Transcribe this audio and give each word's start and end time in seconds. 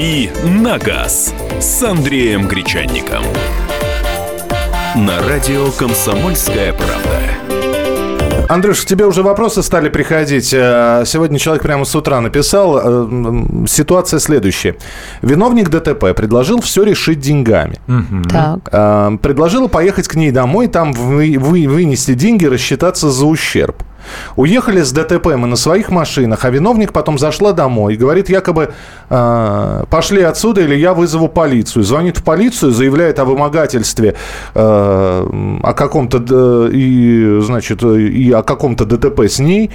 «Дави 0.00 0.30
на 0.62 0.78
газ» 0.78 1.34
с 1.60 1.82
Андреем 1.82 2.48
Гречанником. 2.48 3.22
На 4.96 5.20
радио 5.28 5.66
«Комсомольская 5.72 6.72
правда». 6.72 8.46
Андрюш, 8.48 8.80
к 8.80 8.84
тебе 8.86 9.04
уже 9.04 9.22
вопросы 9.22 9.62
стали 9.62 9.90
приходить. 9.90 10.54
Э, 10.54 11.04
сегодня 11.06 11.38
человек 11.38 11.62
прямо 11.62 11.84
с 11.84 11.94
утра 11.94 12.20
написал. 12.22 12.80
Э, 12.82 13.66
ситуация 13.68 14.20
следующая. 14.20 14.76
Виновник 15.20 15.68
ДТП 15.68 16.14
предложил 16.16 16.62
все 16.62 16.82
решить 16.82 17.20
деньгами. 17.20 17.78
Так. 18.30 18.58
Э, 18.72 19.18
Предложила 19.20 19.68
поехать 19.68 20.08
к 20.08 20.14
ней 20.14 20.30
домой, 20.30 20.68
там 20.68 20.92
вы- 20.92 21.36
вы- 21.38 21.68
вынести 21.68 22.14
деньги, 22.14 22.46
рассчитаться 22.46 23.10
за 23.10 23.26
ущерб. 23.26 23.76
Уехали 24.36 24.82
с 24.82 24.92
ДТП 24.92 25.36
мы 25.36 25.46
на 25.46 25.56
своих 25.56 25.90
машинах, 25.90 26.44
а 26.44 26.50
виновник 26.50 26.92
потом 26.92 27.18
зашла 27.18 27.52
домой 27.52 27.94
и 27.94 27.96
говорит 27.96 28.28
якобы 28.28 28.72
э, 29.08 29.84
пошли 29.90 30.22
отсюда 30.22 30.62
или 30.62 30.74
я 30.74 30.94
вызову 30.94 31.28
полицию. 31.28 31.82
Звонит 31.82 32.18
в 32.18 32.22
полицию, 32.24 32.72
заявляет 32.72 33.18
о 33.18 33.24
вымогательстве, 33.24 34.14
э, 34.54 35.58
о 35.62 35.72
каком-то 35.74 36.18
д- 36.18 36.70
и 36.72 37.40
значит 37.40 37.82
и 37.82 38.32
о 38.32 38.42
каком-то 38.42 38.84
ДТП 38.84 39.20
с 39.20 39.38
ней 39.38 39.70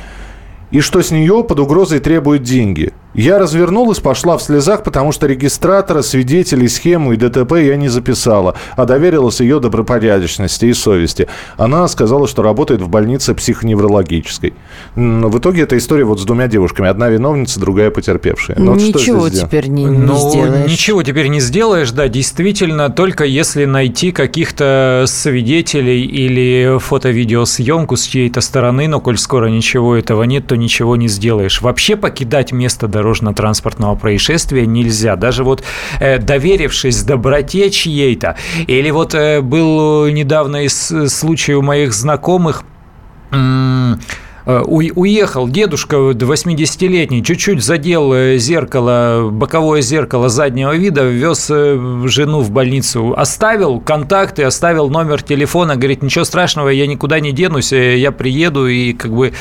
и 0.71 0.81
что 0.81 1.02
с 1.02 1.12
нее 1.12 1.43
под 1.43 1.59
угрозой 1.59 1.99
требуют 1.99 2.43
деньги. 2.43 2.91
Я 3.16 3.40
развернулась, 3.40 4.00
пошла 4.00 4.38
в 4.38 4.42
слезах, 4.44 4.84
потому 4.84 5.12
что 5.12 5.26
регистратора, 5.26 6.02
свидетелей, 6.02 6.68
схему 6.68 7.14
и 7.14 7.16
ДТП 7.16 7.54
я 7.54 7.78
не 7.78 7.88
записала, 7.88 8.55
а 8.76 8.86
доверилась 8.86 9.40
ее 9.40 9.60
добропорядочности 9.60 10.66
и 10.66 10.74
совести. 10.74 11.28
Она 11.58 11.88
сказала, 11.88 12.28
что 12.28 12.44
работает 12.44 12.82
в 12.82 12.90
больнице 12.90 13.34
психоневрологической. 13.34 14.54
Но 14.96 15.30
в 15.30 15.40
итоге 15.40 15.62
эта 15.64 15.78
история 15.78 16.04
вот 16.04 16.20
с 16.20 16.26
двумя 16.26 16.48
девушками. 16.48 16.90
Одна 16.90 17.08
виновница, 17.10 17.60
другая 17.60 17.90
потерпевшая. 17.90 18.57
Ну 18.60 18.74
вот 18.74 18.82
что 18.82 18.99
Ничего 18.99 19.27
делать? 19.29 19.41
теперь 19.41 19.68
не, 19.68 19.85
не 19.85 19.98
Ну, 19.98 20.29
сделаешь. 20.29 20.70
ничего 20.70 21.02
теперь 21.04 21.27
не 21.27 21.40
сделаешь, 21.40 21.91
да, 21.91 22.07
действительно, 22.10 22.90
только 22.90 23.24
если 23.24 23.66
найти 23.66 24.12
каких-то 24.12 25.05
свидетелей 25.07 26.02
или 26.04 26.77
фото-видеосъемку 26.79 27.96
с 27.96 28.04
чьей-то 28.04 28.41
стороны, 28.41 28.88
но 28.88 29.00
коль 29.00 29.18
скоро 29.18 29.48
ничего 29.48 29.96
этого 29.96 30.24
нет, 30.24 30.48
то 30.48 30.55
ничего 30.57 30.96
не 30.96 31.07
сделаешь. 31.07 31.62
Вообще 31.62 31.96
покидать 31.96 32.52
место 32.52 32.88
дорожно-транспортного 33.05 33.95
происшествия 33.95 34.65
нельзя. 34.65 35.15
Даже 35.15 35.43
вот 35.43 35.63
э, 35.99 36.17
доверившись 36.17 37.03
доброте 37.03 37.70
чьей-то, 37.70 38.35
или 38.67 38.89
вот 38.89 39.13
э, 39.13 39.41
был 39.41 40.07
недавно 40.07 40.65
из 40.65 40.91
э, 40.91 41.07
случай 41.07 41.53
у 41.53 41.61
моих 41.61 41.93
знакомых, 41.93 42.63
м, 43.31 43.93
э, 43.93 43.98
Уехал 44.46 45.48
дедушка 45.48 45.96
80-летний, 45.96 47.24
чуть-чуть 47.24 47.63
задел 47.63 48.13
э, 48.13 48.38
зеркало, 48.38 49.29
боковое 49.32 49.82
зеркало 49.82 50.29
заднего 50.29 50.76
вида, 50.76 51.04
вез 51.04 51.48
э, 51.49 52.04
жену 52.05 52.41
в 52.41 52.51
больницу, 52.51 53.16
оставил 53.18 53.79
контакты, 53.79 54.43
оставил 54.43 54.90
номер 54.90 55.23
телефона, 55.23 55.76
говорит, 55.76 56.04
ничего 56.04 56.26
страшного, 56.26 56.70
я 56.70 56.85
никуда 56.85 57.20
не 57.20 57.32
денусь, 57.32 57.73
э, 57.73 57.98
я 57.98 58.12
приеду 58.12 58.68
и 58.68 58.93
как 58.93 59.12
бы 59.12 59.34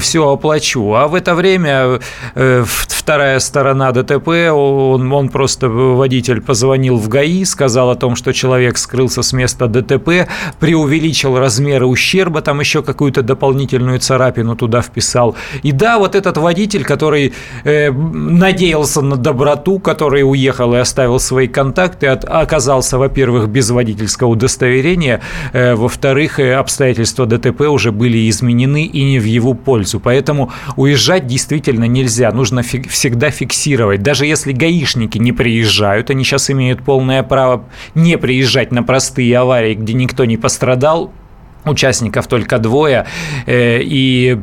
все 0.00 0.28
оплачу. 0.28 0.92
А 0.94 1.06
в 1.06 1.14
это 1.14 1.36
время 1.36 2.00
э, 2.34 2.64
вторая 2.66 3.38
сторона 3.38 3.92
ДТП, 3.92 4.28
он, 4.52 5.12
он 5.12 5.28
просто, 5.28 5.68
водитель 5.68 6.40
позвонил 6.40 6.96
в 6.96 7.08
ГАИ, 7.08 7.44
сказал 7.44 7.90
о 7.90 7.96
том, 7.96 8.16
что 8.16 8.32
человек 8.32 8.76
скрылся 8.76 9.22
с 9.22 9.32
места 9.32 9.68
ДТП, 9.68 10.28
преувеличил 10.58 11.38
размеры 11.38 11.86
ущерба, 11.86 12.42
там 12.42 12.60
еще 12.60 12.82
какую-то 12.82 13.22
дополнительную 13.22 14.00
царапину 14.00 14.47
туда 14.56 14.82
вписал. 14.82 15.36
И 15.62 15.72
да, 15.72 15.98
вот 15.98 16.14
этот 16.14 16.36
водитель, 16.38 16.84
который 16.84 17.32
э, 17.64 17.90
надеялся 17.90 19.00
на 19.02 19.16
доброту, 19.16 19.78
который 19.78 20.22
уехал 20.22 20.74
и 20.74 20.78
оставил 20.78 21.18
свои 21.20 21.48
контакты, 21.48 22.06
от- 22.06 22.24
оказался, 22.24 22.98
во-первых, 22.98 23.48
без 23.48 23.70
водительского 23.70 24.28
удостоверения, 24.28 25.20
э, 25.52 25.74
во-вторых, 25.74 26.38
э, 26.40 26.54
обстоятельства 26.54 27.26
ДТП 27.26 27.62
уже 27.62 27.92
были 27.92 28.28
изменены 28.30 28.84
и 28.84 29.04
не 29.04 29.18
в 29.18 29.24
его 29.24 29.54
пользу. 29.54 30.00
Поэтому 30.00 30.52
уезжать 30.76 31.26
действительно 31.26 31.84
нельзя. 31.84 32.30
Нужно 32.32 32.62
фи- 32.62 32.88
всегда 32.88 33.30
фиксировать. 33.30 34.02
Даже 34.02 34.26
если 34.26 34.52
гаишники 34.52 35.18
не 35.18 35.32
приезжают, 35.32 36.10
они 36.10 36.24
сейчас 36.24 36.50
имеют 36.50 36.82
полное 36.82 37.22
право 37.22 37.64
не 37.94 38.16
приезжать 38.18 38.72
на 38.72 38.82
простые 38.82 39.36
аварии, 39.38 39.74
где 39.74 39.92
никто 39.94 40.24
не 40.24 40.36
пострадал, 40.36 41.12
участников 41.64 42.26
только 42.26 42.58
двое, 42.58 43.06
э, 43.46 43.80
и 43.82 44.40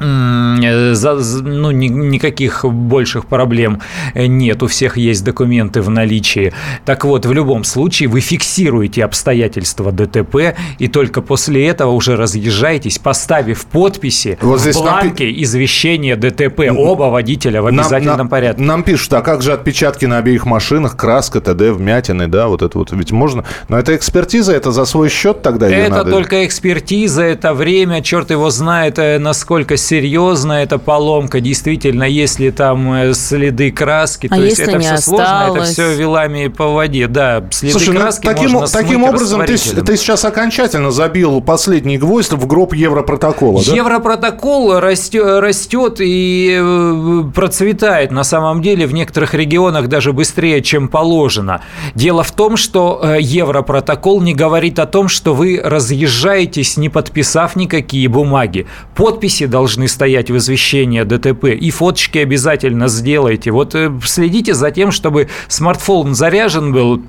за- 0.00 1.18
за- 1.18 1.42
ну, 1.42 1.70
ни- 1.70 1.88
никаких 1.88 2.64
больших 2.64 3.26
проблем 3.26 3.80
э, 4.14 4.26
нет, 4.26 4.62
у 4.62 4.66
всех 4.66 4.96
есть 4.96 5.24
документы 5.24 5.82
в 5.82 5.90
наличии. 5.90 6.52
Так 6.84 7.04
вот, 7.04 7.26
в 7.26 7.32
любом 7.32 7.64
случае 7.64 8.08
вы 8.08 8.20
фиксируете 8.20 9.04
обстоятельства 9.04 9.92
ДТП, 9.92 10.54
и 10.78 10.88
только 10.88 11.20
после 11.20 11.66
этого 11.66 11.90
уже 11.92 12.16
разъезжаетесь, 12.16 12.98
поставив 12.98 13.66
подписи 13.66 14.38
Вот 14.40 14.60
в 14.60 14.64
нам 14.66 14.82
бланке 14.82 15.30
извещения 15.42 16.16
ДТП 16.16 16.70
оба 16.76 17.04
водителя 17.04 17.60
в 17.62 17.66
Нам- 17.66 17.80
обязательном 17.80 18.18
нам, 18.18 18.28
порядке. 18.28 18.62
Нам 18.62 18.82
пишут, 18.82 19.12
а 19.12 19.20
как 19.20 19.42
же 19.42 19.52
отпечатки 19.52 20.06
на 20.06 20.18
обеих 20.18 20.46
машинах, 20.46 20.96
краска, 20.96 21.40
ТД, 21.40 21.70
вмятины, 21.76 22.26
да, 22.26 22.48
вот 22.48 22.62
это 22.62 22.78
вот 22.78 22.92
ведь 22.92 23.12
можно. 23.12 23.44
Но 23.68 23.78
это 23.78 23.94
экспертиза, 23.94 24.52
это 24.52 24.72
за 24.72 24.84
свой 24.84 25.08
счет 25.08 25.42
тогда 25.42 25.68
Это 25.68 25.90
надо? 25.90 26.10
только 26.10 26.44
экспертиза, 26.46 27.22
это 27.22 27.54
время, 27.54 28.02
черт 28.02 28.30
его 28.30 28.50
знает, 28.50 28.98
э, 28.98 29.18
насколько 29.18 29.76
серьезно 29.90 30.52
эта 30.52 30.78
поломка. 30.78 31.40
Действительно, 31.40 32.04
если 32.04 32.50
там 32.50 32.92
э, 32.92 33.14
следы 33.14 33.72
краски, 33.72 34.28
А 34.30 34.36
то 34.36 34.42
есть 34.42 34.60
это 34.60 34.78
не 34.78 34.84
все 34.84 34.98
сложно, 34.98 35.24
это 35.24 35.46
осталось? 35.46 35.70
все 35.70 35.94
вилами 35.96 36.46
по 36.46 36.68
воде. 36.68 37.08
Да, 37.08 37.44
следы 37.50 37.72
Слушай, 37.72 37.94
ну, 37.94 38.00
краски 38.00 38.24
таким, 38.24 38.50
можно 38.50 38.68
таким 38.68 39.00
смыть 39.00 39.08
образом 39.08 39.44
ты, 39.46 39.56
ты 39.56 39.96
сейчас 39.96 40.24
окончательно 40.24 40.92
забил 40.92 41.40
последний 41.40 41.98
гвоздь 41.98 42.32
в 42.32 42.46
гроб 42.46 42.72
Европротокола, 42.72 43.64
да? 43.64 43.74
Европротокол 43.74 44.78
растет, 44.78 45.40
растет 45.40 45.96
и 45.98 46.56
э, 46.60 47.22
процветает 47.34 48.12
на 48.12 48.22
самом 48.22 48.62
деле 48.62 48.86
в 48.86 48.92
некоторых 48.94 49.34
регионах 49.34 49.88
даже 49.88 50.12
быстрее, 50.12 50.62
чем 50.62 50.86
положено. 50.86 51.62
Дело 51.96 52.22
в 52.22 52.30
том, 52.30 52.56
что 52.56 53.00
э, 53.02 53.16
Европротокол 53.20 54.20
не 54.20 54.34
говорит 54.34 54.78
о 54.78 54.86
том, 54.86 55.08
что 55.08 55.34
вы 55.34 55.60
разъезжаетесь, 55.62 56.76
не 56.76 56.88
подписав 56.88 57.56
никакие 57.56 58.06
бумаги. 58.06 58.68
Подписи 58.94 59.46
должны 59.46 59.79
стоять 59.88 60.30
в 60.30 60.36
извещении 60.36 61.02
ДТП, 61.02 61.46
и 61.46 61.70
фоточки 61.70 62.18
обязательно 62.18 62.88
сделайте. 62.88 63.50
Вот 63.50 63.74
э, 63.74 63.92
следите 64.04 64.54
за 64.54 64.70
тем, 64.70 64.90
чтобы 64.90 65.28
смартфон 65.48 66.14
заряжен 66.14 66.72
был, 66.72 67.02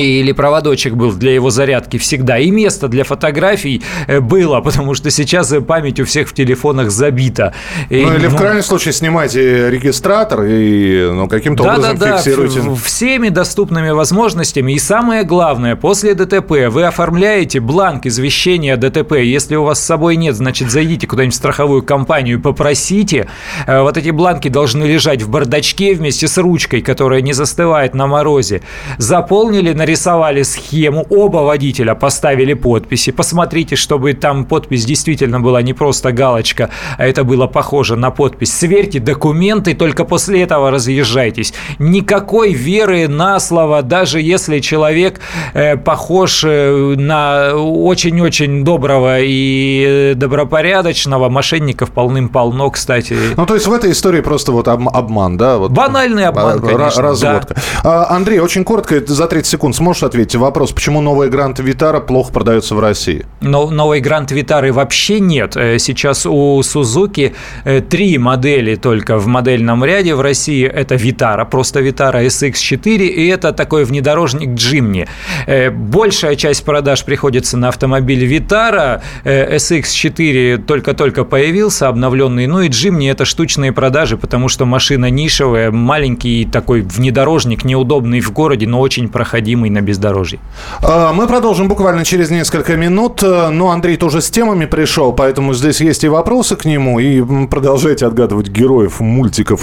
или 0.00 0.32
проводочек 0.32 0.94
был 0.94 1.12
для 1.12 1.32
его 1.32 1.50
зарядки 1.50 1.96
всегда, 1.98 2.38
и 2.38 2.50
место 2.50 2.88
для 2.88 3.04
фотографий 3.04 3.82
э, 4.06 4.20
было, 4.20 4.60
потому 4.60 4.94
что 4.94 5.10
сейчас 5.10 5.52
э, 5.52 5.60
память 5.60 6.00
у 6.00 6.04
всех 6.04 6.28
в 6.28 6.32
телефонах 6.34 6.90
забита. 6.90 7.54
И, 7.90 8.04
Ну, 8.04 8.14
или 8.14 8.26
в 8.26 8.32
ну, 8.32 8.38
крайнем 8.38 8.62
случае 8.62 8.92
снимайте 8.92 9.70
регистратор 9.70 10.42
и 10.44 11.08
ну, 11.12 11.28
каким-то 11.28 11.64
да, 11.64 11.74
образом 11.74 11.98
да, 11.98 12.06
да, 12.06 12.16
фиксируйте. 12.18 12.60
в- 12.60 12.82
всеми 12.82 13.28
доступными 13.28 13.90
возможностями. 13.90 14.72
И 14.72 14.78
самое 14.78 15.24
главное, 15.24 15.76
после 15.76 16.14
ДТП 16.14 16.50
вы 16.68 16.84
оформляете 16.84 17.60
бланк 17.60 18.06
извещения 18.06 18.74
о 18.74 18.76
ДТП. 18.76 19.12
Если 19.14 19.56
у 19.56 19.64
вас 19.64 19.80
с 19.80 19.84
собой 19.84 20.16
нет, 20.16 20.34
значит, 20.36 20.70
зайдите 20.70 21.06
куда-нибудь 21.06 21.34
в 21.34 21.38
страховую 21.38 21.82
компанию 21.82 22.38
и 22.38 22.40
попросите. 22.40 23.28
Э, 23.66 23.80
Вот 23.82 23.96
эти 23.96 24.10
бланки 24.10 24.48
должны 24.48 24.84
лежать 24.84 25.22
в 25.22 25.28
бардачке 25.30 25.94
вместе 25.94 26.28
с 26.28 26.38
ручкой, 26.38 26.80
которая 26.82 27.20
не 27.20 27.32
застывает 27.32 27.94
на 27.94 28.06
морозе. 28.06 28.62
Заполнили, 28.98 29.72
нарисовали 29.84 30.42
схему, 30.44 31.06
оба 31.10 31.38
водителя 31.38 31.94
поставили 31.94 32.54
подписи. 32.54 33.12
Посмотрите, 33.12 33.76
чтобы 33.76 34.14
там 34.14 34.46
подпись 34.46 34.86
действительно 34.86 35.40
была 35.40 35.60
не 35.60 35.74
просто 35.74 36.10
галочка, 36.10 36.70
а 36.96 37.04
это 37.04 37.22
было 37.22 37.46
похоже 37.46 37.96
на 37.96 38.10
подпись. 38.10 38.50
Сверьте 38.52 38.98
документы, 38.98 39.74
только 39.74 40.04
после 40.06 40.42
этого 40.42 40.70
разъезжайтесь. 40.70 41.52
Никакой 41.78 42.54
веры 42.54 43.08
на 43.08 43.38
слово, 43.40 43.82
даже 43.82 44.22
если 44.22 44.60
человек 44.60 45.20
э, 45.52 45.76
похож 45.76 46.44
э, 46.46 46.94
на 46.96 47.54
очень-очень 47.54 48.64
доброго 48.64 49.18
и 49.20 50.14
добропорядочного, 50.16 51.28
мошенников 51.28 51.90
полным-полно, 51.90 52.70
кстати. 52.70 53.14
Ну, 53.36 53.44
то 53.44 53.54
есть 53.54 53.66
в 53.66 53.72
этой 53.72 53.90
истории 53.90 54.22
просто 54.22 54.52
вот 54.52 54.66
об- 54.68 54.88
обман, 54.88 55.36
да? 55.36 55.58
Вот, 55.58 55.72
Банальный 55.72 56.24
обман, 56.24 56.60
конечно, 56.60 57.02
Разводка. 57.02 57.54
А, 57.82 58.16
Андрей, 58.16 58.38
очень 58.38 58.64
коротко, 58.64 59.02
за 59.06 59.26
30 59.26 59.46
секунд 59.50 59.63
секунд 59.64 59.76
сможешь 59.76 60.02
ответить 60.02 60.34
вопрос, 60.34 60.72
почему 60.72 61.00
новая 61.00 61.30
Гранд 61.30 61.58
Витара 61.58 62.00
плохо 62.00 62.30
продается 62.30 62.74
в 62.74 62.80
России? 62.80 63.24
Но 63.40 63.70
новой 63.70 64.00
Гранд 64.00 64.30
Витары 64.30 64.74
вообще 64.74 65.20
нет. 65.20 65.56
Э, 65.56 65.78
сейчас 65.78 66.26
у 66.26 66.62
Сузуки 66.62 67.32
э, 67.64 67.80
три 67.80 68.18
модели 68.18 68.74
только 68.74 69.16
в 69.16 69.26
модельном 69.26 69.82
ряде 69.82 70.14
в 70.14 70.20
России. 70.20 70.66
Это 70.66 70.96
Витара, 70.96 71.46
просто 71.46 71.80
Витара 71.80 72.22
SX4, 72.26 73.06
и 73.06 73.26
это 73.28 73.52
такой 73.52 73.84
внедорожник 73.84 74.50
Джимни. 74.50 75.06
Э, 75.46 75.70
большая 75.70 76.36
часть 76.36 76.62
продаж 76.62 77.02
приходится 77.02 77.56
на 77.56 77.68
автомобиль 77.68 78.26
Витара, 78.26 79.00
SX4 79.24 80.58
только-только 80.58 81.24
появился, 81.24 81.88
обновленный, 81.88 82.46
ну 82.46 82.60
и 82.60 82.68
Джимни 82.68 83.10
это 83.10 83.24
штучные 83.24 83.72
продажи, 83.72 84.18
потому 84.18 84.48
что 84.48 84.66
машина 84.66 85.08
нишевая, 85.08 85.70
маленький 85.70 86.44
такой 86.44 86.82
внедорожник, 86.82 87.64
неудобный 87.64 88.20
в 88.20 88.30
городе, 88.30 88.66
но 88.66 88.80
очень 88.80 89.08
проходимый 89.08 89.53
на 89.56 89.80
бездорожье. 89.80 90.40
А, 90.82 91.12
мы 91.12 91.26
продолжим 91.26 91.68
буквально 91.68 92.04
через 92.04 92.30
несколько 92.30 92.76
минут. 92.76 93.22
Ну, 93.22 93.68
Андрей 93.68 93.96
тоже 93.96 94.20
с 94.20 94.30
темами 94.30 94.66
пришел, 94.66 95.12
поэтому 95.12 95.54
здесь 95.54 95.80
есть 95.80 96.04
и 96.04 96.08
вопросы 96.08 96.56
к 96.56 96.64
нему, 96.64 96.98
и 96.98 97.22
продолжайте 97.46 98.06
отгадывать 98.06 98.48
героев 98.48 99.00
мультиков 99.00 99.62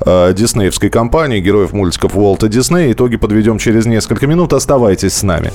э, 0.00 0.32
диснеевской 0.34 0.90
компании, 0.90 1.40
героев 1.40 1.72
мультиков 1.72 2.16
Уолта 2.16 2.48
Диснея. 2.48 2.92
Итоги 2.92 3.16
подведем 3.16 3.58
через 3.58 3.86
несколько 3.86 4.26
минут. 4.26 4.52
Оставайтесь 4.52 5.14
с 5.14 5.22
нами. 5.22 5.52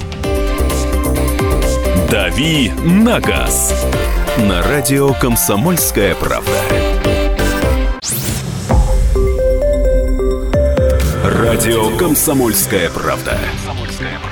«Дави 2.11 2.71
на 2.83 3.19
газ» 3.19 3.73
на 4.38 4.61
радио 4.61 5.13
«Комсомольская 5.13 6.15
правда». 6.15 6.51
Радио 11.23 11.89
«Комсомольская 11.97 12.89
правда». 12.89 13.38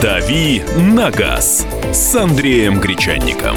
«Дави 0.00 0.62
на 0.76 1.10
газ» 1.10 1.66
с 1.92 2.14
Андреем 2.14 2.78
Гречанником. 2.78 3.56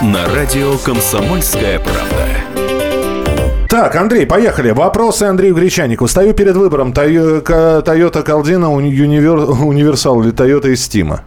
На 0.00 0.24
радио 0.34 0.78
«Комсомольская 0.78 1.78
правда». 1.78 3.66
Так, 3.68 3.94
Андрей, 3.96 4.24
поехали. 4.24 4.70
Вопросы 4.70 5.24
Андрею 5.24 5.54
Гречанику. 5.54 6.08
Стою 6.08 6.32
перед 6.32 6.56
выбором 6.56 6.92
Toyota 6.92 8.24
Caldina 8.24 8.68
Универсал 8.68 10.22
или 10.22 10.32
Toyota 10.32 10.72
Estima. 10.72 11.20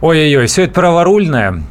Ой-ой-ой, 0.00 0.46
все 0.46 0.64
это 0.64 0.74
праворульное. 0.74 1.62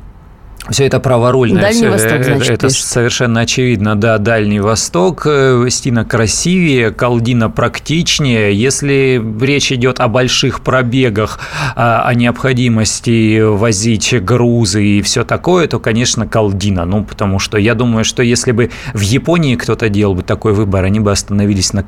Все 0.70 0.86
это 0.86 1.00
праворульное. 1.00 1.62
Дальний 1.62 1.82
все, 1.82 1.90
Восток, 1.90 2.24
значит, 2.24 2.50
Это 2.52 2.68
пишет. 2.68 2.86
совершенно 2.86 3.42
очевидно. 3.42 3.96
Да, 3.96 4.18
Дальний 4.20 4.60
Восток. 4.60 5.24
э, 5.26 5.66
Стина 5.70 6.06
красивее, 6.06 6.92
Калдина 6.92 7.50
практичнее. 7.50 8.54
Если 8.54 9.22
речь 9.44 9.72
идет 9.72 10.00
о 10.00 10.08
больших 10.08 10.62
пробегах, 10.62 11.40
а, 11.76 12.04
о 12.06 12.14
необходимости 12.14 13.42
возить 13.42 14.14
грузы 14.24 14.84
и 14.86 15.02
все 15.02 15.24
такое, 15.24 15.68
то, 15.68 15.80
конечно, 15.80 16.28
Калдина. 16.28 16.86
Ну, 16.86 17.04
потому 17.04 17.40
что 17.40 17.58
я 17.58 17.74
думаю, 17.74 18.04
что 18.06 18.22
если 18.24 18.52
бы 18.52 18.70
в 18.94 19.02
Японии 19.02 19.56
кто-то 19.56 19.90
делал 19.90 20.14
бы 20.16 20.22
такой 20.22 20.54
выбор, 20.54 20.86
они 20.86 21.00
бы 21.00 21.12
остановились 21.12 21.74
на 21.74 21.84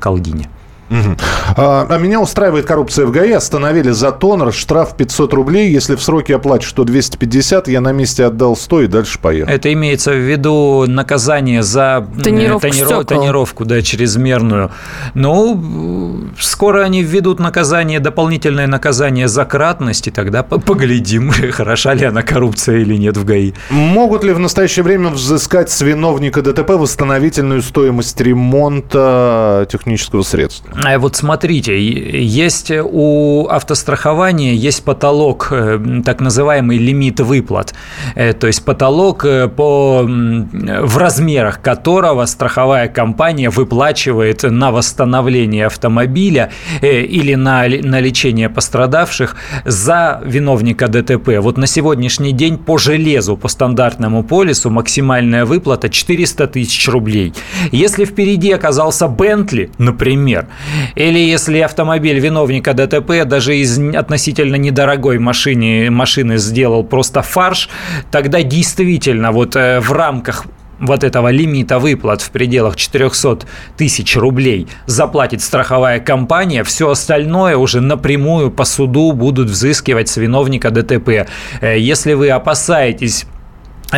Калдине. 0.88 1.16
А, 1.56 1.86
а 1.88 1.98
меня 1.98 2.20
устраивает 2.20 2.66
коррупция 2.66 3.06
в 3.06 3.10
ГАИ. 3.10 3.32
Остановили 3.32 3.90
за 3.90 4.12
тонер, 4.12 4.52
штраф 4.52 4.96
500 4.96 5.32
рублей. 5.34 5.70
Если 5.70 5.94
в 5.96 6.02
сроке 6.02 6.36
оплачу, 6.36 6.68
что 6.68 6.84
250, 6.84 7.68
я 7.68 7.80
на 7.80 7.92
месте 7.92 8.24
отдал 8.24 8.56
100 8.56 8.82
и 8.82 8.86
дальше 8.86 9.18
поехал. 9.18 9.50
Это 9.52 9.72
имеется 9.72 10.12
в 10.12 10.16
виду 10.18 10.84
наказание 10.86 11.62
за 11.62 12.06
э, 12.18 12.22
Тонировку 12.22 12.66
тониро- 12.68 12.72
стекол. 12.84 13.04
тонировку, 13.04 13.64
да, 13.64 13.82
чрезмерную. 13.82 14.70
Ну, 15.14 16.24
э, 16.34 16.40
скоро 16.40 16.82
они 16.82 17.02
введут 17.02 17.38
наказание, 17.40 18.00
дополнительное 18.00 18.66
наказание 18.66 19.28
за 19.28 19.44
кратность, 19.44 20.08
и 20.08 20.10
тогда 20.10 20.42
по- 20.42 20.58
поглядим, 20.58 21.30
хороша 21.52 21.94
ли 21.94 22.04
она 22.06 22.22
коррупция 22.22 22.78
или 22.78 22.96
нет 22.96 23.16
в 23.16 23.24
ГАИ. 23.24 23.52
Могут 23.70 24.24
ли 24.24 24.32
в 24.32 24.38
настоящее 24.38 24.82
время 24.82 25.10
взыскать 25.10 25.70
с 25.70 25.80
виновника 25.80 26.42
ДТП 26.42 26.70
восстановительную 26.70 27.62
стоимость 27.62 28.20
ремонта 28.20 29.66
технического 29.70 30.22
средства? 30.22 30.70
А 30.82 30.98
Вот 30.98 31.14
смотрите, 31.14 31.80
есть 31.80 32.72
у 32.72 33.46
автострахования 33.48 34.54
есть 34.54 34.82
потолок, 34.82 35.48
э, 35.52 35.78
так 36.04 36.20
называемый 36.20 36.78
лимит 36.78 37.20
выплат. 37.20 37.74
Э, 38.16 38.32
То 38.32 38.48
есть 38.48 38.64
потолок, 38.64 39.24
э, 39.24 39.48
по, 39.48 40.02
в 40.02 40.98
размерах 40.98 41.60
которого 41.60 42.26
страховая 42.26 42.88
компания 42.88 43.50
выплачивает 43.50 44.42
на 44.42 44.72
восстановление 44.72 45.66
автомобиля 45.66 46.50
э, 46.82 47.02
или 47.02 47.34
на, 47.34 47.68
на 47.68 48.00
лечение 48.00 48.48
пострадавших 48.48 49.36
за 49.64 50.20
виновника 50.24 50.88
ДТП. 50.88 51.38
Вот 51.38 51.56
на 51.56 51.68
сегодняшний 51.68 52.32
день 52.32 52.58
по 52.58 52.78
железу, 52.78 53.36
по 53.36 53.46
стандартному 53.46 54.24
полису 54.24 54.70
максимальная 54.70 55.44
выплата 55.44 55.88
400 55.88 56.48
тысяч 56.48 56.88
рублей. 56.88 57.32
Если 57.70 58.04
впереди 58.04 58.50
оказался 58.50 59.06
Бентли, 59.06 59.70
например, 59.78 60.48
или 60.94 61.18
если 61.18 61.58
автомобиль 61.58 62.18
виновника 62.18 62.74
ДТП 62.74 63.24
даже 63.24 63.56
из 63.56 63.78
относительно 63.94 64.56
недорогой 64.56 65.18
машины, 65.18 65.90
машины 65.90 66.38
сделал 66.38 66.84
просто 66.84 67.22
фарш, 67.22 67.68
тогда 68.10 68.42
действительно 68.42 69.32
вот 69.32 69.56
э, 69.56 69.80
в 69.80 69.92
рамках 69.92 70.46
вот 70.80 71.04
этого 71.04 71.28
лимита 71.30 71.78
выплат 71.78 72.20
в 72.20 72.30
пределах 72.30 72.76
400 72.76 73.40
тысяч 73.76 74.16
рублей 74.16 74.66
заплатит 74.86 75.40
страховая 75.40 76.00
компания, 76.00 76.64
все 76.64 76.90
остальное 76.90 77.56
уже 77.56 77.80
напрямую 77.80 78.50
по 78.50 78.64
суду 78.64 79.12
будут 79.12 79.50
взыскивать 79.50 80.08
с 80.08 80.16
виновника 80.16 80.70
ДТП. 80.70 81.26
Э, 81.60 81.78
Если 81.78 82.14
вы 82.14 82.30
опасаетесь 82.30 83.26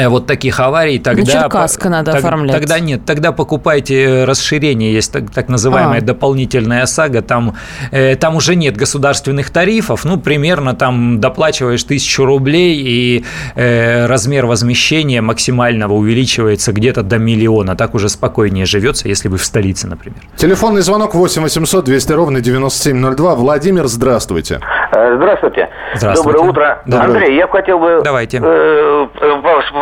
вот 0.09 0.27
таких 0.27 0.61
аварий, 0.61 0.99
тогда... 0.99 1.25
Черкасск 1.25 1.85
надо 1.87 2.13
тог- 2.13 2.19
оформлять. 2.21 2.57
Тогда 2.57 2.79
нет, 2.81 3.05
тогда 3.07 3.33
покупайте 3.33 4.25
расширение, 4.25 4.93
есть 4.93 5.13
так, 5.13 5.31
так 5.31 5.49
называемая 5.49 6.01
А. 6.01 6.05
дополнительная 6.05 6.85
САГА, 6.87 7.23
там, 7.23 7.55
э, 7.93 8.17
там 8.17 8.37
уже 8.37 8.57
нет 8.57 8.77
государственных 8.77 9.51
тарифов, 9.51 10.05
ну, 10.05 10.19
примерно 10.19 10.75
там 10.75 11.21
доплачиваешь 11.21 11.83
тысячу 11.85 12.25
рублей, 12.27 12.77
и 12.77 13.25
э, 13.55 14.07
размер 14.07 14.47
возмещения 14.47 15.23
максимального 15.23 15.95
увеличивается 15.95 16.73
где-то 16.73 17.03
до 17.03 17.19
миллиона, 17.19 17.75
так 17.77 17.95
уже 17.95 18.09
спокойнее 18.09 18.67
живется, 18.67 19.09
если 19.09 19.29
вы 19.29 19.39
в 19.39 19.45
столице, 19.45 19.87
например. 19.87 20.19
Телефонный 20.37 20.83
звонок 20.83 21.15
8 21.15 21.43
800 21.43 21.85
200 21.87 22.13
ровно 22.13 22.41
9702. 22.41 23.35
Владимир, 23.37 23.87
здравствуйте. 23.87 24.61
Э, 24.93 25.15
Здравствуйте. 25.17 25.69
Здравствуйте. 25.95 26.39
Доброе 26.39 26.51
утро. 26.51 26.83
Доброе 26.87 27.07
Андрей, 27.07 27.37
я 27.37 27.47
бы 27.47 27.53
хотел 27.53 27.79
бы 27.79 28.01
Давайте. 28.05 28.41
э, 28.43 29.07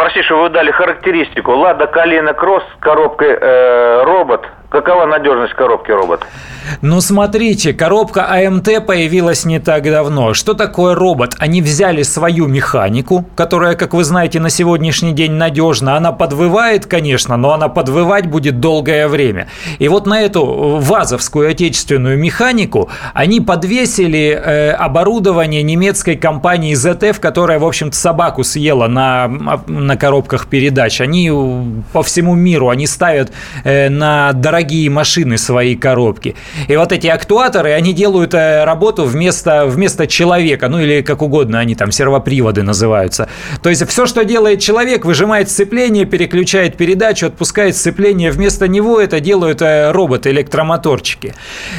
попросить, 0.04 0.26
чтобы 0.26 0.42
вы 0.42 0.48
дали 0.50 0.70
характеристику. 0.70 1.52
Лада 1.52 1.86
Калина 1.86 2.34
Кросс 2.34 2.62
с 2.76 2.80
коробкой 2.80 3.38
э, 3.40 4.02
робот. 4.04 4.46
Какова 4.74 5.06
надежность 5.06 5.54
коробки 5.54 5.92
робот? 5.92 6.26
Ну, 6.82 7.00
смотрите, 7.00 7.72
коробка 7.72 8.26
АМТ 8.26 8.84
появилась 8.86 9.44
не 9.44 9.60
так 9.60 9.84
давно. 9.84 10.34
Что 10.34 10.54
такое 10.54 10.94
робот? 10.94 11.34
Они 11.38 11.62
взяли 11.62 12.02
свою 12.02 12.48
механику, 12.48 13.24
которая, 13.36 13.76
как 13.76 13.94
вы 13.94 14.02
знаете, 14.02 14.40
на 14.40 14.50
сегодняшний 14.50 15.12
день 15.12 15.32
надежна. 15.32 15.96
Она 15.96 16.10
подвывает, 16.10 16.86
конечно, 16.86 17.36
но 17.36 17.52
она 17.52 17.68
подвывать 17.68 18.26
будет 18.26 18.58
долгое 18.58 19.06
время. 19.06 19.46
И 19.78 19.86
вот 19.86 20.06
на 20.06 20.20
эту 20.20 20.44
вазовскую 20.80 21.50
отечественную 21.50 22.18
механику 22.18 22.90
они 23.12 23.40
подвесили 23.40 24.30
э, 24.30 24.72
оборудование 24.72 25.62
немецкой 25.62 26.16
компании 26.16 26.74
ZF, 26.74 27.20
которая, 27.20 27.60
в 27.60 27.64
общем-то, 27.64 27.96
собаку 27.96 28.42
съела 28.42 28.88
на, 28.88 29.28
на 29.68 29.96
коробках 29.96 30.48
передач. 30.48 31.00
Они 31.00 31.30
по 31.92 32.02
всему 32.02 32.34
миру, 32.34 32.70
они 32.70 32.88
ставят 32.88 33.30
э, 33.62 33.88
на 33.88 34.32
дорогие 34.32 34.63
дорогие 34.64 34.88
машины 34.88 35.36
свои 35.36 35.76
коробки. 35.76 36.34
И 36.68 36.76
вот 36.76 36.90
эти 36.90 37.06
актуаторы, 37.06 37.72
они 37.72 37.92
делают 37.92 38.32
э, 38.32 38.64
работу 38.64 39.04
вместо, 39.04 39.66
вместо 39.66 40.06
человека, 40.06 40.68
ну 40.68 40.80
или 40.80 41.02
как 41.02 41.20
угодно, 41.20 41.58
они 41.58 41.74
там 41.74 41.92
сервоприводы 41.92 42.62
называются. 42.62 43.28
То 43.62 43.68
есть 43.68 43.86
все, 43.86 44.06
что 44.06 44.24
делает 44.24 44.60
человек, 44.60 45.04
выжимает 45.04 45.50
сцепление, 45.50 46.06
переключает 46.06 46.78
передачу, 46.78 47.26
отпускает 47.26 47.76
сцепление. 47.76 48.30
Вместо 48.30 48.66
него 48.66 48.98
это 48.98 49.20
делают 49.20 49.60
э, 49.60 49.90
роботы, 49.90 50.30
электромоторчики. 50.30 51.34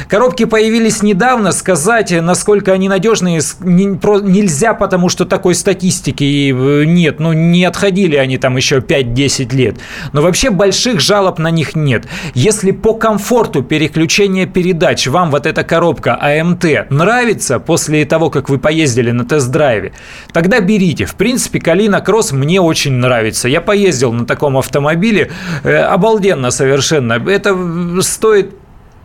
Коробки 0.08 0.44
появились 0.44 1.02
недавно. 1.02 1.50
Сказать, 1.50 2.12
насколько 2.12 2.72
они 2.72 2.88
надежные, 2.88 3.40
нельзя, 3.64 4.74
потому 4.74 5.08
что 5.08 5.24
такой 5.24 5.56
статистики 5.56 6.52
э, 6.52 6.84
нет. 6.84 7.18
Ну, 7.18 7.32
не 7.32 7.64
отходили 7.64 8.14
они 8.14 8.38
там 8.38 8.56
еще 8.56 8.76
5-10 8.76 9.56
лет. 9.56 9.76
Но 10.12 10.22
вообще 10.22 10.50
больших 10.50 11.00
жалоб 11.00 11.40
на 11.40 11.50
них 11.50 11.74
нет. 11.74 12.04
Если 12.34 12.75
по 12.82 12.94
комфорту 12.94 13.62
переключения 13.62 14.46
передач 14.46 15.06
вам 15.06 15.30
вот 15.30 15.46
эта 15.46 15.64
коробка 15.64 16.16
АМТ 16.20 16.90
нравится 16.90 17.58
после 17.58 18.04
того, 18.04 18.30
как 18.30 18.48
вы 18.48 18.58
поездили 18.58 19.10
на 19.10 19.24
тест-драйве, 19.24 19.92
тогда 20.32 20.60
берите. 20.60 21.06
В 21.06 21.14
принципе, 21.14 21.60
Калина 21.60 22.00
Кросс 22.00 22.32
мне 22.32 22.60
очень 22.60 22.92
нравится. 22.92 23.48
Я 23.48 23.60
поездил 23.60 24.12
на 24.12 24.26
таком 24.26 24.56
автомобиле. 24.56 25.30
Э, 25.64 25.78
обалденно 25.78 26.50
совершенно. 26.50 27.14
Это 27.14 27.56
стоит 28.02 28.54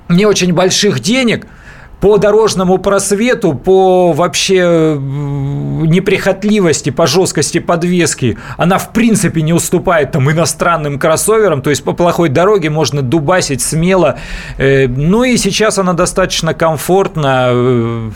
не 0.10 0.26
очень 0.26 0.54
больших 0.54 1.00
денег– 1.00 1.48
по 2.02 2.18
дорожному 2.18 2.80
просвету, 2.80 3.54
по 3.54 4.12
вообще 4.12 4.98
неприхотливости, 5.00 6.90
по 6.90 7.06
жесткости 7.06 7.60
подвески, 7.60 8.40
она 8.58 8.80
в 8.80 8.92
принципе 8.92 9.44
не 9.44 9.54
уступает 9.54 10.12
там 10.12 10.30
иностранным 10.30 10.98
кроссоверам, 10.98 11.62
то 11.62 11.70
есть 11.70 11.84
по 11.84 11.94
плохой 11.94 12.30
дороге 12.30 12.72
можно 12.72 13.04
дубасить 13.04 13.62
смело. 13.62 14.18
Э, 14.58 14.88
ну 14.88 15.24
и 15.24 15.38
сейчас 15.38 15.78
она 15.78 15.94
достаточно 15.94 16.56
комфортна, 16.56 18.12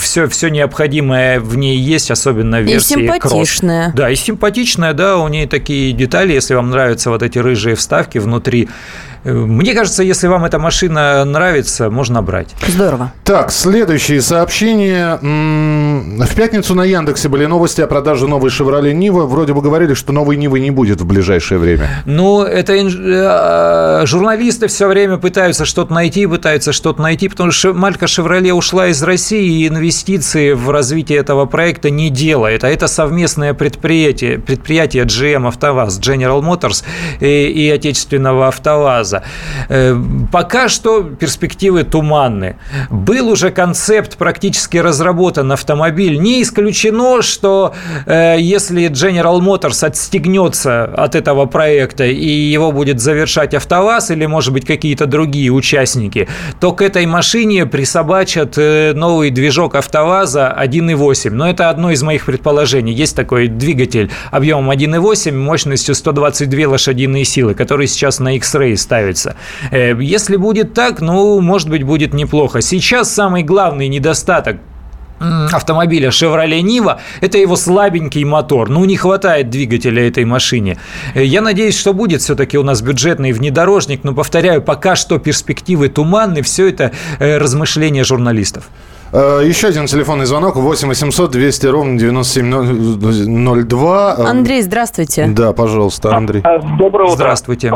все, 0.00 0.28
все 0.28 0.48
необходимое 0.48 1.40
в 1.40 1.56
ней 1.56 1.76
есть, 1.76 2.12
особенно 2.12 2.60
в 2.60 2.62
версии 2.62 2.94
И 2.94 3.08
симпатичная. 3.08 3.88
Cross. 3.88 3.96
Да, 3.96 4.10
и 4.10 4.14
симпатичная, 4.14 4.92
да, 4.92 5.18
у 5.18 5.26
нее 5.26 5.48
такие 5.48 5.92
детали, 5.92 6.32
если 6.32 6.54
вам 6.54 6.70
нравятся 6.70 7.10
вот 7.10 7.24
эти 7.24 7.38
рыжие 7.38 7.74
вставки 7.74 8.18
внутри, 8.18 8.68
мне 9.24 9.74
кажется, 9.74 10.02
если 10.02 10.26
вам 10.26 10.44
эта 10.44 10.58
машина 10.58 11.24
нравится, 11.24 11.90
можно 11.90 12.22
брать. 12.22 12.54
Здорово. 12.66 13.12
Так, 13.24 13.50
следующие 13.50 14.20
сообщения. 14.20 15.18
В 15.22 16.34
пятницу 16.34 16.74
на 16.74 16.84
Яндексе 16.84 17.28
были 17.28 17.46
новости 17.46 17.80
о 17.80 17.86
продаже 17.86 18.28
новой 18.28 18.50
«Шевроле 18.50 18.92
Нива». 18.92 19.24
Вроде 19.24 19.54
бы 19.54 19.62
говорили, 19.62 19.94
что 19.94 20.12
новой 20.12 20.36
Нивы 20.36 20.60
не 20.60 20.70
будет 20.70 21.00
в 21.00 21.06
ближайшее 21.06 21.58
время. 21.58 21.88
Ну, 22.04 22.42
это 22.42 22.78
инж... 22.78 22.96
Э, 22.98 24.04
журналисты 24.06 24.66
все 24.66 24.86
время 24.88 25.16
пытаются 25.16 25.64
что-то 25.64 25.92
найти, 25.94 26.26
пытаются 26.26 26.72
что-то 26.72 27.00
найти, 27.00 27.28
потому 27.28 27.50
что 27.50 27.72
Малька 27.72 28.06
«Шевроле» 28.06 28.52
ушла 28.52 28.88
из 28.88 29.02
России, 29.02 29.62
и 29.62 29.68
инвестиции 29.68 30.52
в 30.52 30.70
развитие 30.70 31.18
этого 31.18 31.46
проекта 31.46 31.88
не 31.88 32.10
делает. 32.10 32.64
А 32.64 32.68
это 32.68 32.88
совместное 32.88 33.54
предприятие, 33.54 34.38
предприятие 34.38 35.04
GM 35.04 35.48
«АвтоВАЗ», 35.48 35.98
General 36.00 36.42
Motors 36.42 36.84
и, 37.20 37.46
и 37.48 37.70
отечественного 37.70 38.48
«АвтоВАЗа» 38.48 39.13
газа. 39.14 39.22
Э, 39.68 39.96
пока 40.32 40.68
что 40.68 41.02
перспективы 41.02 41.84
туманны. 41.84 42.56
Был 42.90 43.28
уже 43.28 43.50
концепт 43.50 44.16
практически 44.16 44.78
разработан 44.78 45.52
автомобиль. 45.52 46.18
Не 46.18 46.42
исключено, 46.42 47.22
что 47.22 47.74
э, 48.06 48.36
если 48.38 48.88
General 48.88 49.40
Motors 49.40 49.84
отстегнется 49.84 50.84
от 50.84 51.14
этого 51.14 51.46
проекта 51.46 52.04
и 52.04 52.28
его 52.28 52.72
будет 52.72 53.00
завершать 53.00 53.54
АвтоВАЗ 53.54 54.10
или, 54.10 54.26
может 54.26 54.52
быть, 54.52 54.66
какие-то 54.66 55.06
другие 55.06 55.50
участники, 55.50 56.28
то 56.60 56.72
к 56.72 56.82
этой 56.82 57.06
машине 57.06 57.66
присобачат 57.66 58.54
э, 58.58 58.92
новый 58.94 59.30
движок 59.30 59.74
АвтоВАЗа 59.74 60.54
1.8. 60.58 61.30
Но 61.30 61.48
это 61.48 61.70
одно 61.70 61.90
из 61.90 62.02
моих 62.02 62.24
предположений. 62.26 62.92
Есть 62.92 63.16
такой 63.16 63.48
двигатель 63.48 64.10
объемом 64.30 64.70
1.8, 64.70 65.32
мощностью 65.32 65.94
122 65.94 66.68
лошадиные 66.68 67.24
силы, 67.24 67.54
который 67.54 67.86
сейчас 67.86 68.20
на 68.20 68.36
X-Ray 68.36 68.76
ставят 68.76 69.03
нравится. 69.04 69.36
Э, 69.70 69.94
если 70.00 70.36
будет 70.36 70.74
так, 70.74 71.00
ну, 71.00 71.40
может 71.40 71.68
быть, 71.68 71.82
будет 71.82 72.14
неплохо. 72.14 72.60
Сейчас 72.60 73.12
самый 73.12 73.42
главный 73.42 73.88
недостаток 73.88 74.56
автомобиля 75.52 76.08
Chevrolet 76.08 76.62
Niva– 76.62 76.98
это 77.20 77.38
его 77.38 77.56
слабенький 77.56 78.24
мотор. 78.24 78.68
Ну, 78.68 78.84
не 78.84 78.96
хватает 78.96 79.48
двигателя 79.48 80.08
этой 80.08 80.24
машине. 80.24 80.76
Э, 81.14 81.24
я 81.24 81.40
надеюсь, 81.40 81.78
что 81.78 81.92
будет 81.92 82.20
все-таки 82.20 82.58
у 82.58 82.62
нас 82.62 82.82
бюджетный 82.82 83.32
внедорожник, 83.32 84.04
но, 84.04 84.14
повторяю, 84.14 84.62
пока 84.62 84.96
что 84.96 85.18
перспективы 85.18 85.88
туманны, 85.88 86.42
все 86.42 86.68
это 86.68 86.90
э, 87.18 87.38
размышления 87.38 88.04
журналистов. 88.04 88.64
Еще 89.12 89.68
один 89.68 89.86
телефонный 89.86 90.26
звонок 90.26 90.56
8 90.56 90.88
800 90.88 91.30
200 91.30 91.66
ровно 91.68 91.98
9702. 92.00 94.28
Андрей, 94.28 94.62
здравствуйте. 94.62 95.26
Да, 95.28 95.52
пожалуйста, 95.52 96.16
Андрей. 96.16 96.42
Доброе 96.76 97.04
утро. 97.04 97.14
Здравствуйте. 97.14 97.70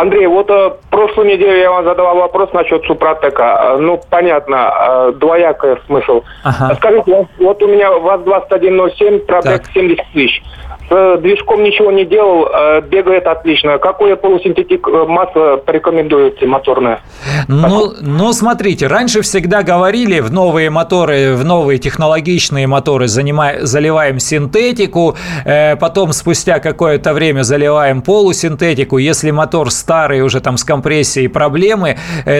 Андрей, 0.00 0.26
вот 0.26 0.50
э, 0.50 0.72
прошлую 0.90 1.28
неделю 1.28 1.58
я 1.58 1.70
вам 1.70 1.84
задавал 1.84 2.16
вопрос 2.16 2.52
насчет 2.52 2.84
Супротека. 2.84 3.60
Э, 3.60 3.76
ну, 3.78 4.00
понятно, 4.10 4.72
э, 4.78 5.12
двоякое 5.16 5.78
смысл. 5.86 6.22
Ага. 6.44 6.74
Скажите, 6.76 7.26
вот 7.38 7.62
у 7.62 7.66
меня 7.66 7.90
ВАЗ-2107, 7.92 9.20
пробег 9.20 9.62
70 9.72 10.04
тысяч 10.12 10.42
с 10.88 11.18
движком 11.18 11.62
ничего 11.62 11.90
не 11.90 12.04
делал, 12.04 12.46
э, 12.46 12.80
бегает 12.82 13.26
отлично. 13.26 13.78
Какое 13.78 14.16
полусинтетик 14.16 14.86
э, 14.86 15.04
масло 15.06 15.56
порекомендуете 15.56 16.46
моторное? 16.46 17.00
Ну, 17.48 17.92
ну, 18.00 18.32
смотрите, 18.32 18.86
раньше 18.86 19.22
всегда 19.22 19.62
говорили, 19.62 20.20
в 20.20 20.32
новые 20.32 20.70
моторы, 20.70 21.34
в 21.34 21.44
новые 21.44 21.78
технологичные 21.78 22.66
моторы 22.66 23.08
занимаем, 23.08 23.66
заливаем 23.66 24.20
синтетику, 24.20 25.16
э, 25.44 25.76
потом 25.76 26.12
спустя 26.12 26.60
какое-то 26.60 27.14
время 27.14 27.42
заливаем 27.42 28.02
полусинтетику. 28.02 28.98
Если 28.98 29.30
мотор 29.32 29.70
старый, 29.70 30.22
уже 30.22 30.40
там 30.40 30.56
с 30.56 30.64
компрессией 30.64 31.28
проблемы, 31.28 31.96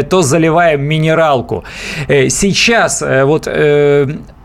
то 0.08 0.22
заливаем 0.22 0.82
минералку. 0.82 1.64
Сейчас 2.08 3.02
вот 3.24 3.48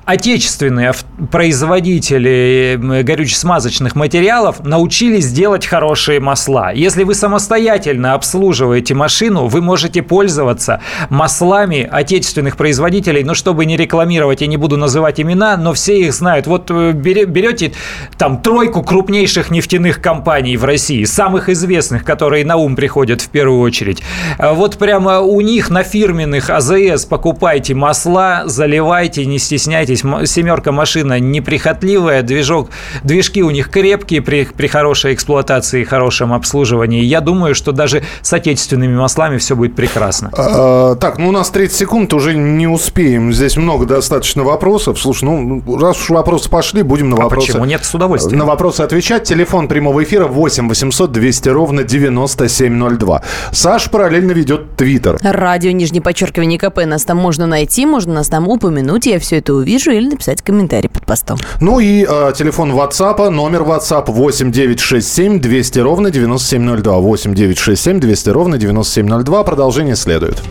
отечественные 0.05 0.93
производители 1.31 2.79
горюче-смазочных 3.03 3.95
материалов 3.95 4.63
научились 4.63 5.31
делать 5.31 5.65
хорошие 5.65 6.19
масла. 6.19 6.71
Если 6.71 7.03
вы 7.03 7.13
самостоятельно 7.13 8.13
обслуживаете 8.13 8.93
машину, 8.93 9.47
вы 9.47 9.61
можете 9.61 10.01
пользоваться 10.01 10.81
маслами 11.09 11.87
отечественных 11.89 12.57
производителей, 12.57 13.23
ну, 13.23 13.35
чтобы 13.35 13.65
не 13.65 13.77
рекламировать, 13.77 14.41
я 14.41 14.47
не 14.47 14.57
буду 14.57 14.77
называть 14.77 15.19
имена, 15.19 15.55
но 15.57 15.73
все 15.73 15.99
их 15.99 16.13
знают. 16.13 16.47
Вот 16.47 16.71
э, 16.71 16.91
берете 16.93 17.73
там 18.17 18.41
тройку 18.41 18.83
крупнейших 18.83 19.51
нефтяных 19.51 20.01
компаний 20.01 20.57
в 20.57 20.65
России, 20.65 21.03
самых 21.03 21.49
известных, 21.49 22.03
которые 22.03 22.43
на 22.45 22.57
ум 22.57 22.75
приходят 22.75 23.21
в 23.21 23.29
первую 23.29 23.61
очередь. 23.61 24.01
А 24.37 24.53
вот 24.53 24.77
прямо 24.77 25.19
у 25.19 25.41
них 25.41 25.69
на 25.69 25.83
фирменных 25.83 26.49
АЗС 26.49 27.05
покупайте 27.05 27.75
масла, 27.75 28.43
заливайте, 28.45 29.25
не 29.25 29.37
стесняйтесь 29.37 29.90
согласитесь, 29.95 30.31
семерка 30.31 30.71
машина 30.71 31.19
неприхотливая, 31.19 32.21
движок, 32.23 32.69
движки 33.03 33.43
у 33.43 33.49
них 33.49 33.69
крепкие 33.69 34.21
при, 34.21 34.45
при 34.45 34.67
хорошей 34.67 35.13
эксплуатации 35.13 35.81
и 35.81 35.83
хорошем 35.83 36.33
обслуживании. 36.33 37.03
Я 37.03 37.21
думаю, 37.21 37.55
что 37.55 37.71
даже 37.71 38.03
с 38.21 38.33
отечественными 38.33 38.95
маслами 38.95 39.37
все 39.37 39.55
будет 39.55 39.75
прекрасно. 39.75 40.31
А, 40.33 40.95
так, 40.95 41.17
ну 41.17 41.29
у 41.29 41.31
нас 41.31 41.49
30 41.49 41.77
секунд, 41.77 42.13
уже 42.13 42.35
не 42.35 42.67
успеем. 42.67 43.33
Здесь 43.33 43.57
много 43.57 43.85
достаточно 43.85 44.43
вопросов. 44.43 44.99
Слушай, 44.99 45.25
ну 45.25 45.77
раз 45.77 46.01
уж 46.01 46.09
вопросы 46.09 46.49
пошли, 46.49 46.83
будем 46.83 47.09
на 47.09 47.17
вопросы... 47.17 47.49
А 47.49 47.53
почему 47.53 47.65
нет? 47.65 47.83
С 47.83 47.93
удовольствием. 47.93 48.39
На 48.39 48.45
вопросы 48.45 48.81
отвечать. 48.81 49.23
Телефон 49.23 49.67
прямого 49.67 50.03
эфира 50.03 50.27
8 50.27 50.67
800 50.67 51.11
200 51.11 51.49
ровно 51.49 51.83
9702. 51.83 53.23
Саш 53.51 53.89
параллельно 53.89 54.31
ведет 54.31 54.75
Твиттер. 54.75 55.17
Радио, 55.21 55.71
нижнее 55.71 56.01
подчеркивание 56.01 56.59
КП. 56.59 56.85
Нас 56.85 57.03
там 57.03 57.17
можно 57.17 57.47
найти, 57.47 57.85
можно 57.85 58.13
нас 58.13 58.27
там 58.27 58.47
упомянуть. 58.47 59.05
Я 59.05 59.19
все 59.19 59.37
это 59.37 59.53
увижу 59.53 59.80
вижу, 59.85 59.97
или 59.97 60.09
написать 60.09 60.41
комментарий 60.41 60.89
под 60.89 61.05
постом. 61.05 61.37
Ну 61.59 61.79
и 61.79 62.05
э, 62.07 62.33
телефон 62.35 62.71
WhatsApp, 62.71 63.29
номер 63.29 63.61
WhatsApp 63.61 64.05
8967 64.07 65.39
200 65.39 65.79
ровно 65.79 66.11
9702. 66.11 66.97
8967 66.97 67.99
200 67.99 68.29
ровно 68.29 68.57
9702. 68.57 69.43
Продолжение 69.43 69.95
следует. 69.95 70.41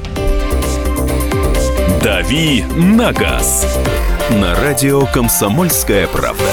«Дави 2.02 2.64
на 2.76 3.12
газ» 3.12 3.66
на 4.30 4.54
радио 4.54 5.04
«Комсомольская 5.06 6.06
правда». 6.06 6.44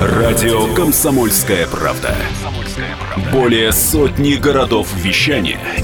Радио 0.00 0.66
«Комсомольская 0.74 1.66
правда». 1.66 2.14
Более 3.32 3.72
сотни 3.72 4.34
городов 4.34 4.88
вещания– 4.96 5.60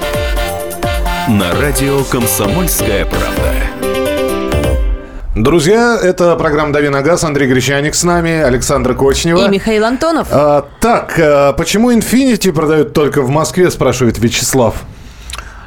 На 1.29 1.53
радио 1.53 2.03
«Комсомольская 2.03 3.05
правда». 3.05 3.53
Друзья, 5.35 5.99
это 6.01 6.35
программа 6.35 6.73
«Дави 6.73 6.89
на 6.89 7.03
газ». 7.03 7.23
Андрей 7.23 7.47
Гречаник 7.47 7.93
с 7.93 8.03
нами, 8.03 8.41
Александра 8.41 8.95
Кочнева. 8.95 9.45
И 9.45 9.47
Михаил 9.47 9.85
Антонов. 9.85 10.27
А, 10.31 10.65
так, 10.79 11.13
а 11.19 11.53
почему 11.53 11.91
Infinity 11.91 12.51
продают 12.51 12.93
только 12.93 13.21
в 13.21 13.29
Москве, 13.29 13.69
спрашивает 13.69 14.17
Вячеслав. 14.17 14.75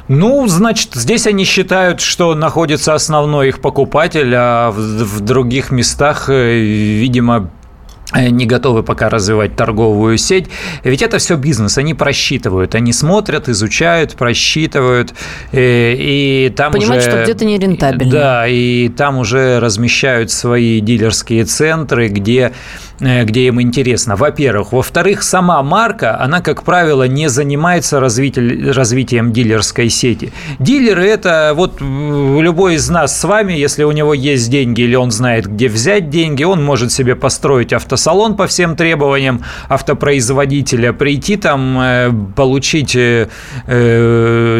Ну, 0.09 0.45
значит, 0.47 0.89
здесь 0.93 1.25
они 1.25 1.45
считают, 1.45 2.01
что 2.01 2.35
находится 2.35 2.93
основной 2.93 3.47
их 3.47 3.61
покупатель, 3.61 4.33
а 4.35 4.71
в, 4.71 4.75
в 4.75 5.19
других 5.21 5.71
местах, 5.71 6.29
э, 6.29 6.59
видимо, 6.59 7.49
не 8.15 8.45
готовы 8.45 8.83
пока 8.83 9.09
развивать 9.09 9.55
торговую 9.55 10.17
сеть. 10.17 10.47
Ведь 10.83 11.01
это 11.01 11.17
все 11.17 11.35
бизнес, 11.35 11.77
они 11.77 11.93
просчитывают, 11.93 12.75
они 12.75 12.93
смотрят, 12.93 13.49
изучают, 13.49 14.15
просчитывают, 14.15 15.13
и, 15.51 15.57
э, 15.57 15.95
и 15.97 16.53
там 16.55 16.73
Понимают, 16.73 17.03
уже... 17.03 17.11
что 17.11 17.23
где-то 17.23 17.45
нерентабельно. 17.45 18.11
Да, 18.11 18.47
и 18.47 18.89
там 18.89 19.17
уже 19.17 19.59
размещают 19.59 20.31
свои 20.31 20.79
дилерские 20.79 21.45
центры, 21.45 22.07
где 22.07 22.51
Э, 22.99 23.23
где 23.25 23.47
им 23.47 23.61
интересно, 23.61 24.15
во-первых. 24.15 24.71
Во-вторых, 24.71 25.23
сама 25.23 25.61
марка, 25.63 26.19
она, 26.19 26.41
как 26.41 26.63
правило, 26.63 27.07
не 27.07 27.27
занимается 27.27 27.99
развитием, 27.99 28.71
развитием 28.71 29.33
дилерской 29.33 29.89
сети. 29.89 30.31
Дилеры– 30.59 31.05
это 31.07 31.53
вот 31.55 31.81
любой 31.81 32.75
из 32.75 32.89
нас 32.89 33.19
с 33.19 33.23
вами, 33.25 33.53
если 33.53 33.83
у 33.83 33.91
него 33.91 34.13
есть 34.13 34.49
деньги 34.49 34.81
или 34.81 34.95
он 34.95 35.11
знает, 35.11 35.47
где 35.47 35.67
взять 35.67 36.09
деньги, 36.09 36.43
он 36.43 36.63
может 36.63 36.91
себе 36.91 37.15
построить 37.15 37.73
автосалон 37.73 38.04
по 38.35 38.47
всем 38.47 38.75
требованиям 38.75 39.41
автопроизводителя, 39.69 40.93
прийти 40.93 41.37
там, 41.37 41.79
э, 41.79 42.11
получить 42.35 42.95
э, 42.95 43.27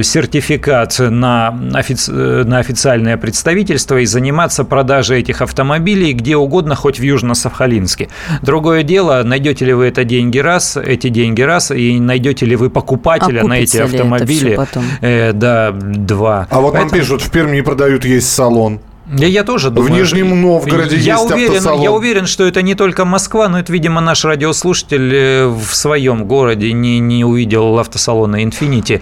сертификат 0.03 0.99
на, 0.99 1.55
офици... 1.73 2.11
на 2.11 2.59
официальное 2.59 3.17
представительство 3.17 3.97
и 3.97 4.05
заниматься 4.05 4.63
продажей 4.63 5.19
этих 5.19 5.41
автомобилей 5.41 6.13
где 6.13 6.35
угодно, 6.35 6.75
хоть 6.75 6.99
в 6.99 7.03
Южно-Сахалинске. 7.03 8.09
Другое 8.41 8.83
дело, 8.83 9.21
найдете 9.23 9.65
ли 9.65 9.73
вы 9.73 9.85
это 9.85 10.03
деньги 10.03 10.39
раз, 10.39 10.77
эти 10.77 11.09
деньги 11.09 11.41
раз, 11.41 11.71
и 11.71 11.99
найдете 11.99 12.45
ли 12.45 12.55
вы 12.55 12.69
покупателя 12.69 13.41
а 13.41 13.47
на 13.47 13.53
эти 13.59 13.77
автомобили. 13.77 14.59
Э, 15.01 15.33
да, 15.33 15.71
два. 15.71 16.47
А 16.49 16.61
вот 16.61 16.73
Поэтому... 16.73 16.91
нам 16.91 16.99
пишут, 16.99 17.21
в 17.21 17.29
Перми 17.31 17.57
не 17.57 17.61
продают, 17.61 18.05
есть 18.05 18.29
салон. 18.29 18.79
Я, 19.07 19.27
я 19.27 19.43
тоже 19.43 19.69
думаю. 19.69 19.93
В 19.93 19.95
Нижнем 19.95 20.41
Новгороде 20.41 20.97
я 20.97 21.13
есть 21.13 21.31
уверен, 21.31 21.51
автосалон. 21.51 21.81
Я 21.81 21.91
уверен, 21.91 22.25
что 22.25 22.43
это 22.45 22.61
не 22.61 22.73
только 22.73 23.05
Москва, 23.05 23.47
но 23.47 23.59
это, 23.59 23.71
видимо, 23.71 24.01
наш 24.01 24.25
радиослушатель 24.25 25.13
э, 25.13 25.47
в 25.47 25.75
своем 25.75 26.25
городе 26.25 26.73
не, 26.73 26.99
не 26.99 27.23
увидел 27.23 27.77
автосалона 27.77 28.43
Infinity, 28.43 29.01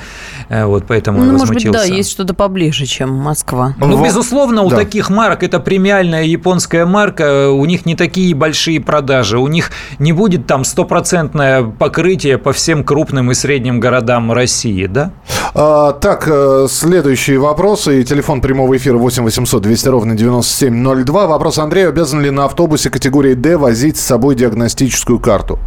э, 0.49 0.65
вот 0.65 0.85
поэтому 0.87 1.23
ну, 1.23 1.31
может 1.31 1.53
быть, 1.53 1.71
да, 1.71 1.83
есть 1.83 2.11
что-то 2.11 2.33
поближе, 2.33 2.85
чем 2.85 3.13
Москва. 3.13 3.75
Ну, 3.77 3.95
вот. 3.95 4.05
безусловно, 4.05 4.63
у 4.63 4.69
да. 4.69 4.77
таких 4.77 5.09
марок, 5.09 5.41
это 5.41 5.59
премиальная 5.59 6.23
японская 6.23 6.85
марка, 6.85 7.49
у 7.49 7.65
них 7.65 7.85
не 7.85 7.95
такие 7.95 8.35
большие 8.35 8.81
продажи, 8.81 9.37
у 9.37 9.47
них 9.47 9.71
не 9.99 10.11
будет 10.11 10.47
там 10.47 10.65
стопроцентное 10.65 11.63
покрытие 11.63 12.37
по 12.37 12.51
всем 12.51 12.83
крупным 12.83 13.31
и 13.31 13.33
средним 13.33 13.79
городам 13.79 14.31
России, 14.33 14.85
да? 14.85 15.13
А, 15.55 15.91
так, 15.93 16.27
э, 16.27 16.67
следующие 16.67 17.37
вопросы. 17.37 18.03
Телефон 18.03 18.41
прямого 18.41 18.75
эфира 18.75 18.97
8 18.97 19.23
800 19.23 19.61
200 19.61 19.87
ровно 19.87 20.15
9702. 20.15 21.27
Вопрос 21.27 21.59
Андрею. 21.59 21.89
Обязан 21.89 22.21
ли 22.21 22.31
на 22.31 22.45
автобусе 22.45 22.89
категории 22.89 23.35
D 23.35 23.57
возить 23.57 23.97
с 23.97 24.01
собой 24.01 24.35
диагностическую 24.35 25.19
карту? 25.19 25.59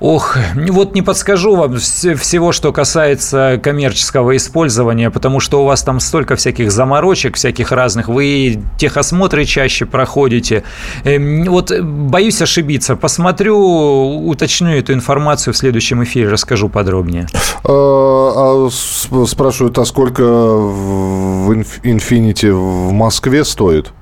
Ох, 0.00 0.36
вот 0.54 0.94
не 0.94 1.02
подскажу 1.02 1.54
вам 1.56 1.76
всего, 1.78 2.52
что 2.52 2.72
касается 2.72 3.60
коммерческого 3.62 4.36
использования, 4.36 5.10
потому 5.10 5.40
что 5.40 5.62
у 5.62 5.66
вас 5.66 5.82
там 5.82 6.00
столько 6.00 6.36
всяких 6.36 6.70
заморочек, 6.70 7.36
всяких 7.36 7.72
разных. 7.72 8.08
Вы 8.08 8.62
техосмотры 8.78 9.44
чаще 9.44 9.86
проходите. 9.86 10.64
Эм, 11.04 11.44
вот 11.44 11.72
боюсь 11.80 12.42
ошибиться. 12.42 12.96
Посмотрю, 12.96 13.56
уточню 14.26 14.70
эту 14.70 14.92
информацию 14.92 15.54
в 15.54 15.56
следующем 15.56 16.02
эфире, 16.04 16.28
расскажу 16.28 16.68
подробнее. 16.68 17.26
А, 17.64 18.68
а 18.68 18.70
спрашивают, 19.26 19.78
а 19.78 19.84
сколько 19.84 20.22
в 20.22 21.50
Infinity 21.52 22.52
в 22.52 22.92
Москве 22.92 23.44
стоит? 23.44 23.92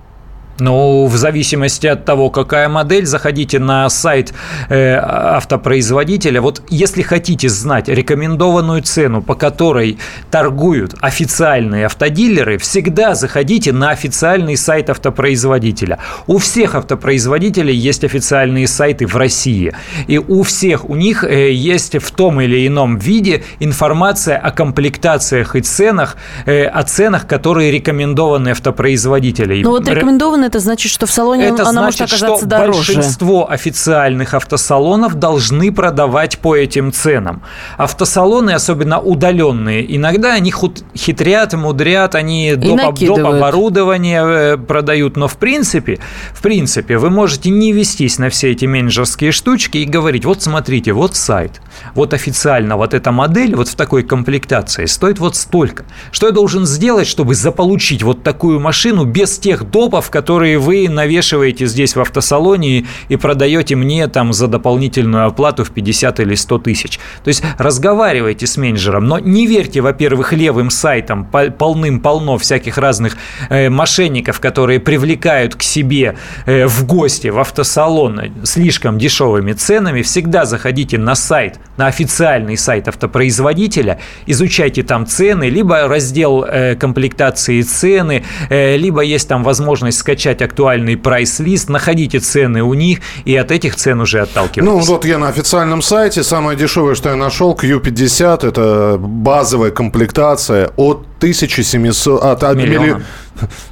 Ну, 0.62 1.06
в 1.06 1.16
зависимости 1.16 1.88
от 1.88 2.04
того, 2.04 2.30
какая 2.30 2.68
модель, 2.68 3.04
заходите 3.04 3.58
на 3.58 3.90
сайт 3.90 4.32
э, 4.68 4.94
автопроизводителя. 4.94 6.40
Вот 6.40 6.62
если 6.68 7.02
хотите 7.02 7.48
знать 7.48 7.88
рекомендованную 7.88 8.82
цену, 8.82 9.22
по 9.22 9.34
которой 9.34 9.98
торгуют 10.30 10.94
официальные 11.00 11.86
автодилеры, 11.86 12.58
всегда 12.58 13.16
заходите 13.16 13.72
на 13.72 13.90
официальный 13.90 14.56
сайт 14.56 14.88
автопроизводителя. 14.88 15.98
У 16.28 16.38
всех 16.38 16.76
автопроизводителей 16.76 17.74
есть 17.74 18.04
официальные 18.04 18.68
сайты 18.68 19.06
в 19.06 19.16
России. 19.16 19.74
И 20.06 20.18
у 20.18 20.44
всех 20.44 20.88
у 20.88 20.94
них 20.94 21.24
э, 21.24 21.50
есть 21.50 21.98
в 21.98 22.12
том 22.12 22.40
или 22.40 22.68
ином 22.68 22.98
виде 22.98 23.42
информация 23.58 24.36
о 24.36 24.52
комплектациях 24.52 25.56
и 25.56 25.60
ценах, 25.60 26.16
э, 26.46 26.66
о 26.66 26.84
ценах, 26.84 27.26
которые 27.26 27.72
рекомендованы 27.72 28.50
автопроизводителей. 28.50 29.64
Ну 29.64 29.70
вот 29.70 29.88
рекомендованы 29.88 30.51
это 30.52 30.60
значит, 30.60 30.92
что 30.92 31.06
в 31.06 31.10
салоне 31.10 31.46
это 31.46 31.62
она 31.62 31.72
значит, 31.72 32.00
может 32.00 32.12
оказаться 32.12 32.36
что 32.36 32.46
дороже. 32.46 32.94
большинство 32.94 33.50
официальных 33.50 34.34
автосалонов 34.34 35.14
должны 35.14 35.72
продавать 35.72 36.38
по 36.40 36.54
этим 36.54 36.92
ценам. 36.92 37.42
Автосалоны, 37.78 38.50
особенно 38.50 39.00
удаленные, 39.00 39.96
иногда 39.96 40.34
они 40.34 40.52
хитрят, 40.94 41.54
мудрят, 41.54 42.14
они 42.14 42.54
доп, 42.54 42.98
доп. 43.00 43.18
оборудование 43.18 44.22
э, 44.22 44.56
продают, 44.58 45.16
но 45.16 45.26
в 45.26 45.38
принципе, 45.38 46.00
в 46.34 46.42
принципе, 46.42 46.98
вы 46.98 47.08
можете 47.08 47.48
не 47.48 47.72
вестись 47.72 48.18
на 48.18 48.28
все 48.28 48.52
эти 48.52 48.66
менеджерские 48.66 49.32
штучки 49.32 49.78
и 49.78 49.86
говорить, 49.86 50.26
вот 50.26 50.42
смотрите, 50.42 50.92
вот 50.92 51.16
сайт, 51.16 51.62
вот 51.94 52.12
официально 52.12 52.76
вот 52.76 52.92
эта 52.92 53.10
модель 53.10 53.56
вот 53.56 53.68
в 53.68 53.74
такой 53.74 54.02
комплектации 54.02 54.84
стоит 54.84 55.18
вот 55.18 55.34
столько. 55.34 55.84
Что 56.10 56.26
я 56.26 56.32
должен 56.32 56.66
сделать, 56.66 57.06
чтобы 57.06 57.34
заполучить 57.34 58.02
вот 58.02 58.22
такую 58.22 58.60
машину 58.60 59.06
без 59.06 59.38
тех 59.38 59.70
допов, 59.70 60.10
которые 60.10 60.31
которые 60.32 60.56
вы 60.56 60.88
навешиваете 60.88 61.66
здесь 61.66 61.94
в 61.94 62.00
автосалоне 62.00 62.86
и 63.10 63.16
продаете 63.16 63.76
мне 63.76 64.06
там 64.06 64.32
за 64.32 64.46
дополнительную 64.48 65.26
оплату 65.26 65.62
в 65.62 65.70
50 65.72 66.20
или 66.20 66.34
100 66.34 66.58
тысяч. 66.60 66.98
То 67.22 67.28
есть 67.28 67.44
разговаривайте 67.58 68.46
с 68.46 68.56
менеджером, 68.56 69.04
но 69.04 69.18
не 69.18 69.46
верьте, 69.46 69.82
во-первых, 69.82 70.32
левым 70.32 70.70
сайтам, 70.70 71.26
полным-полно 71.58 72.38
всяких 72.38 72.78
разных 72.78 73.18
э, 73.50 73.68
мошенников, 73.68 74.40
которые 74.40 74.80
привлекают 74.80 75.54
к 75.54 75.62
себе 75.62 76.16
э, 76.46 76.66
в 76.66 76.86
гости 76.86 77.28
в 77.28 77.38
автосалон 77.38 78.32
слишком 78.44 78.96
дешевыми 78.96 79.52
ценами. 79.52 80.00
Всегда 80.00 80.46
заходите 80.46 80.96
на 80.96 81.14
сайт, 81.14 81.60
на 81.76 81.88
официальный 81.88 82.56
сайт 82.56 82.88
автопроизводителя, 82.88 83.98
изучайте 84.24 84.82
там 84.82 85.04
цены, 85.04 85.50
либо 85.50 85.88
раздел 85.88 86.42
э, 86.42 86.74
комплектации 86.74 87.60
цены, 87.60 88.24
либо 88.48 89.02
есть 89.02 89.28
там 89.28 89.44
возможность 89.44 89.98
скачать 89.98 90.21
скачать 90.22 90.42
актуальный 90.42 90.96
прайс-лист, 90.96 91.68
находите 91.68 92.20
цены 92.20 92.62
у 92.62 92.74
них 92.74 93.00
и 93.24 93.34
от 93.36 93.50
этих 93.50 93.74
цен 93.74 94.00
уже 94.00 94.20
отталкивайтесь. 94.20 94.62
Ну, 94.62 94.78
вот 94.78 95.04
я 95.04 95.18
на 95.18 95.28
официальном 95.28 95.82
сайте. 95.82 96.22
Самое 96.22 96.56
дешевое, 96.56 96.94
что 96.94 97.10
я 97.10 97.16
нашел, 97.16 97.54
Q50. 97.60 98.46
Это 98.46 98.96
базовая 98.98 99.70
комплектация 99.70 100.70
от 100.76 101.06
1700... 101.18 102.22
От, 102.22 102.44
от 102.44 102.56
миллиона. 102.56 103.02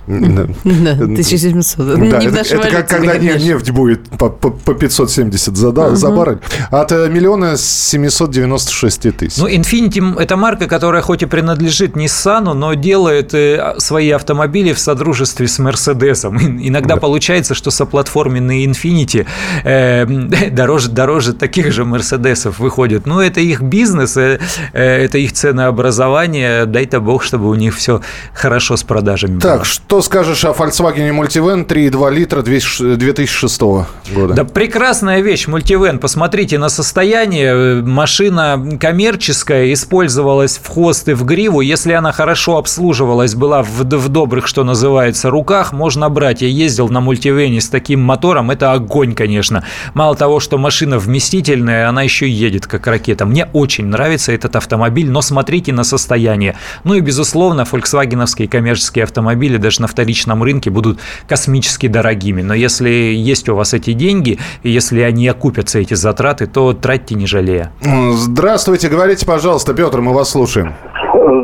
1700. 0.07 2.11
Да, 2.11 2.19
это, 2.19 2.71
как 2.71 2.89
когда 2.89 3.19
нефть 3.19 3.71
будет 3.71 4.09
по, 4.09 4.31
570 4.31 5.57
за, 5.57 5.71
баррель. 5.71 6.39
От 6.71 6.93
э, 6.93 7.09
миллиона 7.09 7.57
796 7.57 9.17
тысяч. 9.17 9.39
Ну, 9.39 9.49
Infiniti– 9.49 10.01
это 10.19 10.37
марка, 10.37 10.67
которая 10.67 11.03
хоть 11.03 11.23
и 11.23 11.27
принадлежит 11.27 11.97
Nissan, 11.97 12.53
но 12.55 12.75
делает 12.75 13.35
э, 13.35 13.75
свои 13.79 14.11
автомобили 14.11 14.73
в 14.73 14.79
содружестве 14.79 15.47
с 15.47 15.59
Мерседесом. 15.59 16.39
Иногда 16.39 16.97
получается, 16.97 17.55
что 17.55 17.71
соплатформенные 17.71 18.67
Infiniti 18.67 19.27
э, 19.65 20.07
дороже, 20.51 20.91
дороже 20.91 21.33
таких 21.33 21.73
же 21.73 21.85
Мерседесов 21.85 22.59
выходят. 22.59 23.07
Ну, 23.07 23.21
это 23.21 23.41
их 23.41 23.63
бизнес, 23.63 24.17
это 24.17 25.19
их 25.19 25.33
ценообразование. 25.33 26.67
Дай-то 26.67 27.01
бог, 27.01 27.23
чтобы 27.23 27.49
у 27.49 27.55
них 27.55 27.77
все 27.77 28.01
хорошо 28.35 28.77
с 28.77 28.83
продажами 28.83 29.39
Так, 29.51 29.65
что 29.65 30.01
скажешь 30.01 30.45
о 30.45 30.53
Volkswagen 30.53 31.11
Multivan 31.11 31.67
3,2 31.67 32.15
литра 32.15 32.43
2006 32.43 33.61
года? 33.61 34.35
Да 34.35 34.45
прекрасная 34.45 35.23
вещь, 35.23 35.49
Multivan. 35.49 35.99
Посмотрите 35.99 36.57
на 36.57 36.69
состояние. 36.69 37.83
Машина 37.83 38.79
коммерческая, 38.79 39.73
использовалась 39.73 40.57
в 40.63 40.69
хвост 40.69 41.09
и 41.09 41.15
в 41.15 41.25
гриву. 41.25 41.63
Если 41.63 41.91
она 41.93 42.13
хорошо 42.13 42.59
обслуживалась, 42.59 43.35
была 43.35 43.65
в, 43.65 43.83
в 43.83 44.09
добрых, 44.09 44.47
что 44.47 44.63
называется, 44.63 45.31
руках, 45.31 45.73
можно 45.73 46.09
брать. 46.09 46.43
Я 46.43 46.49
ездил 46.49 46.89
на 46.89 46.99
Multivan 46.99 47.59
с 47.59 47.69
таким 47.69 48.01
мотором. 48.03 48.53
Это 48.53 48.71
огонь, 48.71 49.17
конечно. 49.17 49.65
Мало 49.95 50.15
того, 50.15 50.39
что 50.39 50.59
машина 50.59 51.01
вместительная, 51.01 51.89
она 51.89 52.03
еще 52.03 52.31
едет 52.31 52.69
как 52.69 52.87
ракета. 52.87 53.27
Мне 53.27 53.49
очень 53.53 53.87
нравится 53.87 54.31
этот 54.31 54.55
автомобиль, 54.55 55.11
но 55.11 55.23
смотрите 55.23 55.73
на 55.73 55.83
состояние. 55.83 56.55
Ну 56.85 56.95
и, 56.95 57.01
безусловно, 57.01 57.65
фольксвагеновские 57.65 58.47
коммерческие 58.47 59.03
автомобили 59.03 59.40
даже 59.49 59.83
на 59.83 59.89
вторичном 59.89 60.43
рынке 60.43 60.71
будут 60.71 60.99
космически 61.29 61.87
дорогими. 61.87 62.43
Но 62.43 62.55
если 62.55 62.89
есть 62.89 63.49
у 63.49 63.55
вас 63.55 63.75
эти 63.75 63.93
деньги, 63.93 64.39
и 64.63 64.71
если 64.71 65.01
они 65.03 65.29
окупятся, 65.29 65.79
эти 65.79 65.95
затраты, 65.95 66.47
то 66.47 66.73
тратьте 66.73 67.15
не 67.15 67.27
жалея. 67.27 67.73
Здравствуйте, 67.81 68.89
говорите, 68.89 69.27
пожалуйста, 69.27 69.75
Петр, 69.75 70.01
мы 70.01 70.15
вас 70.15 70.31
слушаем. 70.31 70.75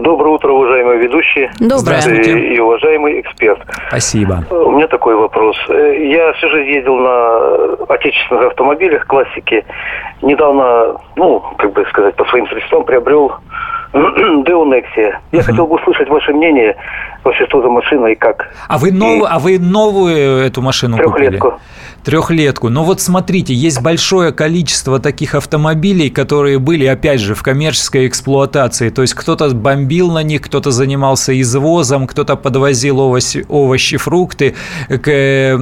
Доброе 0.02 0.30
утро, 0.30 0.52
уважаемые 0.52 0.98
ведущие. 0.98 1.50
Доброе. 1.60 2.00
И, 2.22 2.54
и 2.54 2.58
уважаемый 2.58 3.20
эксперт. 3.20 3.60
Спасибо. 3.88 4.44
У 4.50 4.72
меня 4.72 4.86
такой 4.88 5.14
вопрос. 5.16 5.56
Я 5.68 6.32
всю 6.34 6.48
жизнь 6.50 6.70
ездил 6.70 6.96
на 6.96 7.84
отечественных 7.88 8.46
автомобилях 8.46 9.06
классики. 9.06 9.64
Недавно, 10.22 10.96
ну, 11.16 11.42
как 11.58 11.72
бы 11.72 11.84
сказать, 11.90 12.16
по 12.16 12.24
своим 12.26 12.46
средствам 12.48 12.84
приобрел 12.84 13.32
Део 14.46 14.64
Нексия. 14.64 15.20
Я 15.32 15.38
uh-huh. 15.38 15.42
хотел 15.42 15.66
бы 15.66 15.76
услышать 15.76 16.08
ваше 16.08 16.32
мнение, 16.32 16.76
вообще 17.24 17.46
что 17.46 17.62
за 17.62 17.68
машина 17.68 18.06
и 18.06 18.14
как. 18.14 18.48
А 18.68 18.78
вы, 18.78 18.92
нов... 18.92 19.22
и... 19.22 19.26
а 19.26 19.38
вы 19.38 19.58
новую 19.58 20.38
эту 20.38 20.60
машину 20.60 20.96
Трехлетку. 20.96 21.50
купили? 21.50 21.62
Трехлетку. 22.04 22.68
Но 22.68 22.84
вот 22.84 23.00
смотрите, 23.00 23.52
есть 23.52 23.82
большое 23.82 24.32
количество 24.32 25.00
таких 25.00 25.34
автомобилей, 25.34 26.10
которые 26.10 26.58
были, 26.58 26.86
опять 26.86 27.20
же, 27.20 27.34
в 27.34 27.42
коммерческой 27.42 28.06
эксплуатации. 28.06 28.90
То 28.90 29.02
есть 29.02 29.14
кто-то 29.14 29.48
бомбил 29.54 30.12
на 30.12 30.22
них, 30.22 30.42
кто-то 30.42 30.70
занимался 30.70 31.38
извозом, 31.40 32.06
кто-то 32.06 32.36
подвозил 32.36 33.00
овощи, 33.00 33.44
овощи 33.48 33.96
фрукты 33.96 34.54
к 34.88 35.56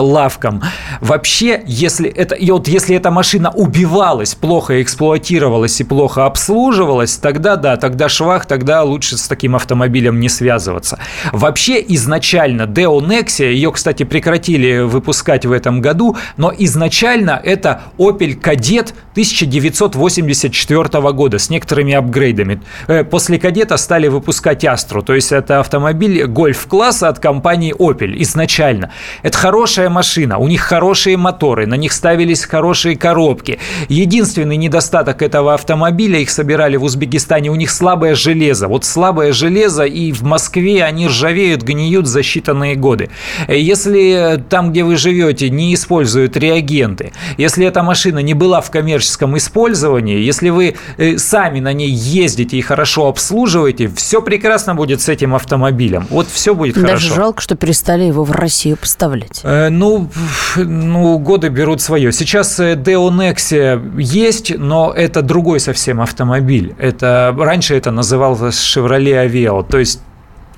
лавкам. 0.00 0.62
Вообще, 1.00 1.62
если 1.66 2.08
это, 2.10 2.34
и 2.34 2.50
вот 2.50 2.66
если 2.66 2.96
эта 2.96 3.10
машина 3.10 3.52
убивалась, 3.54 4.34
плохо 4.34 4.82
эксплуатировалась 4.82 5.80
и 5.80 5.84
плохо 5.84 6.26
обслуживалась, 6.26 7.16
тогда 7.16 7.49
да, 7.56 7.76
тогда 7.76 8.08
швах, 8.08 8.46
тогда 8.46 8.82
лучше 8.82 9.16
с 9.16 9.28
таким 9.28 9.56
автомобилем 9.56 10.20
не 10.20 10.28
связываться. 10.28 10.98
Вообще, 11.32 11.84
изначально 11.88 12.62
Deo 12.62 13.00
Nexia, 13.00 13.50
ее, 13.50 13.72
кстати, 13.72 14.02
прекратили 14.02 14.80
выпускать 14.80 15.46
в 15.46 15.52
этом 15.52 15.80
году, 15.80 16.16
но 16.36 16.52
изначально 16.56 17.40
это 17.42 17.82
Opel 17.98 18.40
Kadett 18.40 18.92
1984 19.12 21.12
года 21.12 21.38
с 21.38 21.50
некоторыми 21.50 21.94
апгрейдами. 21.94 22.60
Э, 22.86 23.04
после 23.04 23.38
Кадета 23.38 23.76
стали 23.76 24.08
выпускать 24.08 24.64
Astra, 24.64 25.02
то 25.02 25.14
есть 25.14 25.32
это 25.32 25.60
автомобиль 25.60 26.26
гольф-класса 26.26 27.08
от 27.08 27.18
компании 27.18 27.74
Opel 27.74 28.14
изначально. 28.22 28.92
Это 29.22 29.36
хорошая 29.36 29.88
машина, 29.88 30.38
у 30.38 30.46
них 30.46 30.60
хорошие 30.60 31.16
моторы, 31.16 31.66
на 31.66 31.74
них 31.74 31.92
ставились 31.92 32.44
хорошие 32.44 32.96
коробки. 32.96 33.58
Единственный 33.88 34.56
недостаток 34.56 35.22
этого 35.22 35.54
автомобиля, 35.54 36.18
их 36.18 36.30
собирали 36.30 36.76
в 36.76 36.84
Узбекистане, 36.84 37.39
у 37.48 37.54
них 37.54 37.70
слабое 37.70 38.14
железо. 38.14 38.68
Вот 38.68 38.84
слабое 38.84 39.32
железо, 39.32 39.84
и 39.84 40.12
в 40.12 40.22
Москве 40.22 40.84
они 40.84 41.08
ржавеют, 41.08 41.62
гниют 41.62 42.06
за 42.06 42.20
считанные 42.20 42.74
годы. 42.74 43.10
Э, 43.46 43.58
если 43.58 44.42
там, 44.48 44.70
где 44.72 44.84
вы 44.84 44.96
живете, 44.96 45.50
не 45.50 45.74
используют 45.74 46.36
реагенты, 46.36 47.12
если 47.36 47.66
эта 47.66 47.82
машина 47.82 48.18
не 48.18 48.34
была 48.34 48.60
в 48.60 48.70
коммерческом 48.70 49.36
использовании, 49.36 50.18
если 50.18 50.50
вы 50.50 50.76
э, 50.96 51.18
сами 51.18 51.60
на 51.60 51.72
ней 51.72 51.90
ездите 51.90 52.56
и 52.56 52.60
хорошо 52.60 53.08
обслуживаете, 53.08 53.88
все 53.88 54.20
прекрасно 54.22 54.74
будет 54.74 55.00
с 55.00 55.08
этим 55.08 55.34
автомобилем. 55.34 56.06
Вот 56.10 56.28
все 56.28 56.54
будет 56.54 56.74
Даже 56.74 56.86
хорошо. 56.86 57.08
Даже 57.08 57.14
жалко, 57.14 57.42
что 57.42 57.54
перестали 57.54 58.04
его 58.04 58.24
в 58.24 58.30
Россию 58.32 58.76
поставлять. 58.76 59.40
Э, 59.44 59.68
ну, 59.68 60.08
ну, 60.56 61.18
годы 61.18 61.48
берут 61.48 61.80
свое. 61.80 62.12
Сейчас 62.12 62.58
э, 62.60 62.74
Deo 62.74 63.10
Nexia 63.10 64.00
есть, 64.00 64.56
но 64.56 64.92
это 64.94 65.22
другой 65.22 65.60
совсем 65.60 66.00
автомобиль. 66.00 66.74
Это 66.78 67.19
раньше 67.36 67.76
это 67.76 67.90
называлось 67.90 68.56
Chevrolet 68.76 69.26
Aveo, 69.26 69.66
то 69.68 69.78
есть 69.78 70.00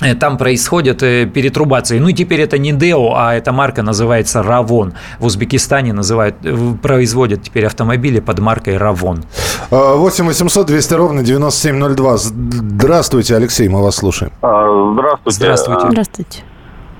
Э, 0.02 0.14
там 0.14 0.36
происходят 0.36 1.02
э, 1.02 1.26
перетрубации. 1.26 1.98
Ну 1.98 2.10
теперь 2.10 2.40
это 2.40 2.58
не 2.58 2.72
Део, 2.72 3.14
а 3.14 3.34
эта 3.34 3.52
марка 3.52 3.82
называется 3.82 4.42
Равон. 4.42 4.94
В 5.18 5.26
Узбекистане 5.26 5.92
называют, 5.92 6.36
э, 6.44 6.54
производят 6.82 7.42
теперь 7.42 7.66
автомобили 7.66 8.20
под 8.20 8.40
маркой 8.40 8.76
Равон. 8.76 9.22
8 9.70 10.26
800 10.26 10.66
200 10.66 10.94
ровно 10.94 11.22
9702. 11.22 12.16
Здравствуйте, 12.16 13.36
Алексей, 13.36 13.68
мы 13.68 13.82
вас 13.82 13.96
слушаем. 13.96 14.32
А, 14.42 14.92
здравствуйте. 14.94 15.36
Здравствуйте. 15.36 15.86
Здравствуйте. 15.90 16.42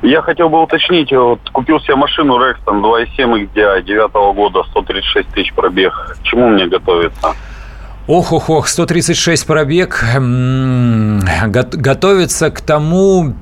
Я 0.02 0.20
хотел 0.20 0.48
бы 0.48 0.60
уточнить, 0.60 1.12
вот 1.12 1.38
купил 1.52 1.78
себе 1.80 1.94
машину 1.94 2.36
Рекстон 2.38 2.84
2.7 2.84 3.48
XDI 3.54 3.82
9 3.82 4.34
года, 4.34 4.64
136 4.70 5.28
тысяч 5.28 5.52
пробег. 5.54 5.92
К 6.20 6.22
чему 6.24 6.48
мне 6.48 6.66
готовиться? 6.66 7.34
Ох-ох-ох, 8.06 8.68
136 8.68 9.46
пробег. 9.46 10.04
Готовится 11.48 12.50
к 12.50 12.60
тому, 12.60 13.34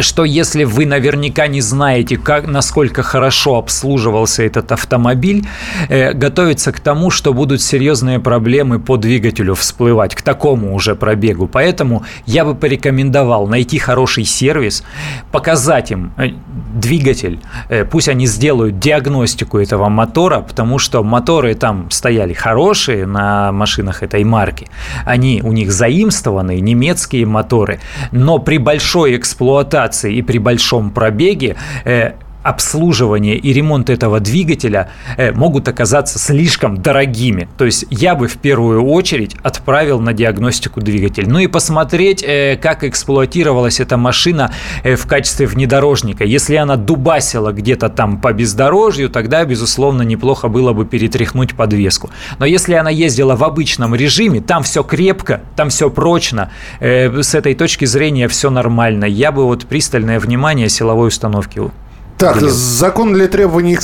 что 0.00 0.24
если 0.24 0.64
вы 0.64 0.84
наверняка 0.84 1.46
не 1.46 1.60
знаете, 1.60 2.16
как, 2.16 2.48
насколько 2.48 3.02
хорошо 3.02 3.56
обслуживался 3.56 4.42
этот 4.42 4.72
автомобиль, 4.72 5.46
э, 5.88 6.12
готовится 6.12 6.72
к 6.72 6.80
тому, 6.80 7.10
что 7.10 7.32
будут 7.32 7.62
серьезные 7.62 8.18
проблемы 8.18 8.80
по 8.80 8.96
двигателю 8.96 9.54
всплывать, 9.54 10.14
к 10.14 10.22
такому 10.22 10.74
уже 10.74 10.96
пробегу. 10.96 11.46
Поэтому 11.46 12.02
я 12.26 12.44
бы 12.44 12.54
порекомендовал 12.56 13.46
найти 13.46 13.78
хороший 13.78 14.24
сервис, 14.24 14.82
показать 15.30 15.92
им 15.92 16.12
э, 16.16 16.30
двигатель, 16.74 17.38
э, 17.68 17.84
пусть 17.84 18.08
они 18.08 18.26
сделают 18.26 18.80
диагностику 18.80 19.58
этого 19.58 19.88
мотора, 19.88 20.40
потому 20.40 20.78
что 20.78 21.04
моторы 21.04 21.54
там 21.54 21.90
стояли 21.92 22.32
хорошие 22.32 23.06
на 23.06 23.52
машинах 23.52 24.02
этой 24.02 24.24
марки, 24.24 24.66
они 25.04 25.42
у 25.44 25.52
них 25.52 25.70
заимствованные, 25.70 26.60
немецкие 26.60 27.24
моторы, 27.24 27.78
но 28.10 28.38
при 28.38 28.58
большой 28.58 29.16
эксплуатации 29.16 29.75
эксплуатации 29.76 30.14
и 30.14 30.22
при 30.22 30.38
большом 30.38 30.90
пробеге 30.90 31.56
э, 31.84 32.12
обслуживание 32.46 33.36
и 33.36 33.52
ремонт 33.52 33.90
этого 33.90 34.20
двигателя 34.20 34.90
э, 35.16 35.32
могут 35.32 35.66
оказаться 35.68 36.18
слишком 36.18 36.80
дорогими. 36.80 37.48
То 37.58 37.64
есть 37.64 37.86
я 37.90 38.14
бы 38.14 38.28
в 38.28 38.36
первую 38.36 38.84
очередь 38.84 39.34
отправил 39.42 39.98
на 40.00 40.12
диагностику 40.12 40.80
двигатель. 40.80 41.28
Ну 41.28 41.40
и 41.40 41.48
посмотреть, 41.48 42.22
э, 42.22 42.56
как 42.56 42.84
эксплуатировалась 42.84 43.80
эта 43.80 43.96
машина 43.96 44.52
в 44.84 45.06
качестве 45.06 45.46
внедорожника. 45.46 46.24
Если 46.24 46.54
она 46.54 46.76
дубасила 46.76 47.52
где-то 47.52 47.88
там 47.88 48.20
по 48.20 48.32
бездорожью, 48.32 49.10
тогда, 49.10 49.44
безусловно, 49.44 50.02
неплохо 50.02 50.48
было 50.48 50.72
бы 50.72 50.84
перетряхнуть 50.86 51.54
подвеску. 51.54 52.10
Но 52.38 52.46
если 52.46 52.74
она 52.74 52.90
ездила 52.90 53.34
в 53.34 53.42
обычном 53.42 53.94
режиме, 53.94 54.40
там 54.40 54.62
все 54.62 54.82
крепко, 54.82 55.40
там 55.56 55.70
все 55.70 55.90
прочно, 55.90 56.50
с 56.80 57.34
этой 57.34 57.54
точки 57.54 57.86
зрения 57.86 58.28
все 58.28 58.50
нормально. 58.50 59.04
Я 59.04 59.32
бы 59.32 59.44
вот 59.44 59.66
пристальное 59.66 60.20
внимание 60.20 60.68
силовой 60.68 61.08
установки 61.08 61.58
так, 62.18 62.36
Или... 62.36 62.48
закон 62.48 63.14
ли 63.14 63.26
требования 63.28 63.74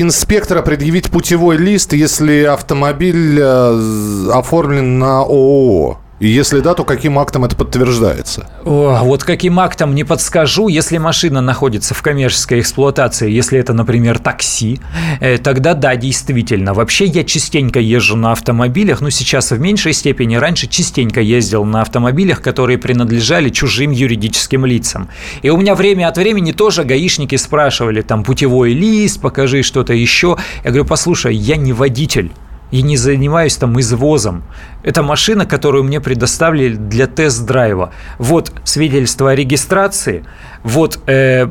инспектора 0.00 0.62
предъявить 0.62 1.10
путевой 1.10 1.56
лист, 1.56 1.92
если 1.92 2.44
автомобиль 2.44 3.38
э, 3.40 4.30
оформлен 4.32 4.98
на 4.98 5.20
ООО? 5.20 5.98
И 6.20 6.26
если 6.26 6.60
да, 6.60 6.74
то 6.74 6.84
каким 6.84 7.18
актом 7.18 7.44
это 7.44 7.54
подтверждается? 7.54 8.50
О, 8.64 9.00
вот 9.04 9.22
каким 9.22 9.60
актом 9.60 9.94
не 9.94 10.02
подскажу. 10.02 10.68
Если 10.68 10.98
машина 10.98 11.40
находится 11.40 11.94
в 11.94 12.02
коммерческой 12.02 12.60
эксплуатации, 12.60 13.30
если 13.30 13.58
это, 13.58 13.72
например, 13.72 14.18
такси, 14.18 14.80
э, 15.20 15.38
тогда 15.38 15.74
да, 15.74 15.94
действительно. 15.94 16.74
Вообще 16.74 17.04
я 17.04 17.22
частенько 17.22 17.78
езжу 17.78 18.16
на 18.16 18.32
автомобилях, 18.32 19.00
ну 19.00 19.10
сейчас 19.10 19.52
в 19.52 19.60
меньшей 19.60 19.92
степени, 19.92 20.34
раньше 20.34 20.66
частенько 20.66 21.20
ездил 21.20 21.64
на 21.64 21.82
автомобилях, 21.82 22.42
которые 22.42 22.78
принадлежали 22.78 23.48
чужим 23.50 23.92
юридическим 23.92 24.66
лицам. 24.66 25.08
И 25.42 25.50
у 25.50 25.56
меня 25.56 25.76
время 25.76 26.08
от 26.08 26.18
времени 26.18 26.50
тоже 26.50 26.82
гаишники 26.82 27.36
спрашивали, 27.36 28.02
там, 28.02 28.24
путевой 28.24 28.72
лист, 28.72 29.20
покажи 29.20 29.62
что-то 29.62 29.92
еще. 29.92 30.36
Я 30.64 30.70
говорю, 30.70 30.84
послушай, 30.84 31.36
я 31.36 31.56
не 31.56 31.72
водитель 31.72 32.32
и 32.70 32.82
не 32.82 32.96
занимаюсь 32.96 33.56
там 33.56 33.78
извозом. 33.80 34.44
Это 34.82 35.02
машина, 35.02 35.46
которую 35.46 35.84
мне 35.84 36.00
предоставили 36.00 36.74
для 36.74 37.06
тест-драйва. 37.06 37.92
Вот 38.18 38.52
свидетельство 38.64 39.30
о 39.30 39.34
регистрации, 39.34 40.24
вот 40.62 40.98
э, 41.06 41.48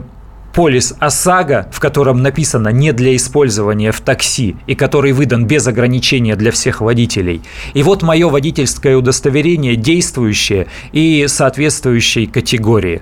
полис 0.58 0.96
ОСАГО, 1.00 1.70
в 1.72 1.80
котором 1.80 2.24
написано 2.24 2.70
«не 2.70 2.92
для 2.92 3.16
использования 3.16 3.92
в 3.92 4.02
такси» 4.02 4.56
и 4.66 4.74
который 4.74 5.12
выдан 5.12 5.46
без 5.46 5.68
ограничения 5.68 6.36
для 6.36 6.52
всех 6.52 6.82
водителей. 6.82 7.44
И 7.76 7.84
вот 7.84 8.02
мое 8.02 8.28
водительское 8.28 8.98
удостоверение 8.98 9.76
действующее 9.76 10.66
и 10.94 11.26
соответствующей 11.28 12.26
категории 12.26 13.02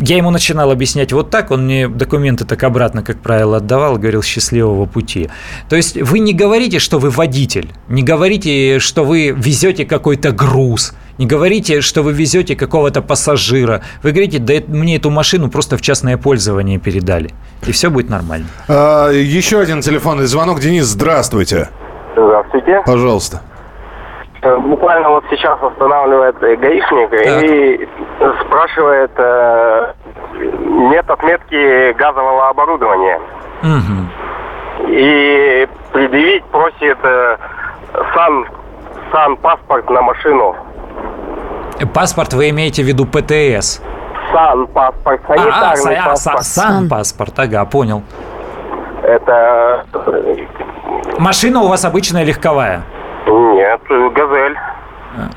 я 0.00 0.16
ему 0.16 0.30
начинал 0.30 0.70
объяснять 0.70 1.12
вот 1.12 1.30
так, 1.30 1.50
он 1.50 1.64
мне 1.64 1.88
документы 1.88 2.44
так 2.44 2.62
обратно, 2.62 3.02
как 3.02 3.18
правило, 3.18 3.58
отдавал, 3.58 3.96
говорил 3.96 4.22
счастливого 4.22 4.86
пути. 4.86 5.28
То 5.68 5.76
есть 5.76 6.00
вы 6.00 6.18
не 6.18 6.32
говорите, 6.32 6.78
что 6.78 6.98
вы 6.98 7.10
водитель, 7.10 7.70
не 7.88 8.02
говорите, 8.02 8.78
что 8.78 9.04
вы 9.04 9.28
везете 9.28 9.84
какой-то 9.84 10.32
груз, 10.32 10.94
не 11.18 11.26
говорите, 11.26 11.80
что 11.80 12.02
вы 12.02 12.12
везете 12.12 12.56
какого-то 12.56 13.00
пассажира. 13.00 13.82
Вы 14.02 14.10
говорите, 14.10 14.38
да 14.38 14.54
мне 14.66 14.96
эту 14.96 15.10
машину 15.10 15.48
просто 15.48 15.76
в 15.76 15.80
частное 15.80 16.16
пользование 16.16 16.78
передали. 16.78 17.30
И 17.66 17.72
все 17.72 17.88
будет 17.88 18.10
нормально. 18.10 18.46
А, 18.66 19.10
еще 19.10 19.60
один 19.60 19.80
телефонный 19.80 20.26
звонок. 20.26 20.60
Денис, 20.60 20.86
здравствуйте. 20.86 21.68
Здравствуйте. 22.16 22.82
Пожалуйста. 22.84 23.42
Э, 24.44 24.58
буквально 24.58 25.08
вот 25.08 25.24
сейчас 25.30 25.58
останавливает 25.62 26.38
гаишник 26.38 27.10
так. 27.10 27.42
и 27.42 27.88
спрашивает 28.42 29.10
э, 29.16 29.92
нет 30.90 31.08
отметки 31.08 31.92
газового 31.94 32.50
оборудования. 32.50 33.20
Угу. 33.62 34.88
И 34.88 35.68
предъявить 35.92 36.44
просит 36.46 36.98
э, 37.02 37.36
сан, 38.14 38.46
сан 39.12 39.36
паспорт 39.38 39.88
на 39.88 40.02
машину. 40.02 40.54
Паспорт 41.94 42.34
вы 42.34 42.50
имеете 42.50 42.82
в 42.82 42.86
виду 42.86 43.06
ПТС? 43.06 43.80
Сан 44.30 44.66
паспорт, 44.66 45.22
санитарный 45.26 45.96
а, 45.96 46.10
паспорт. 46.10 46.44
Сан 46.44 46.88
паспорт, 46.88 47.38
ага, 47.38 47.64
понял. 47.64 48.02
Это... 49.02 49.84
Машина 51.18 51.60
у 51.60 51.68
вас 51.68 51.84
обычная 51.84 52.24
легковая? 52.24 52.82
Нет, 53.34 53.80
газель. 54.12 54.56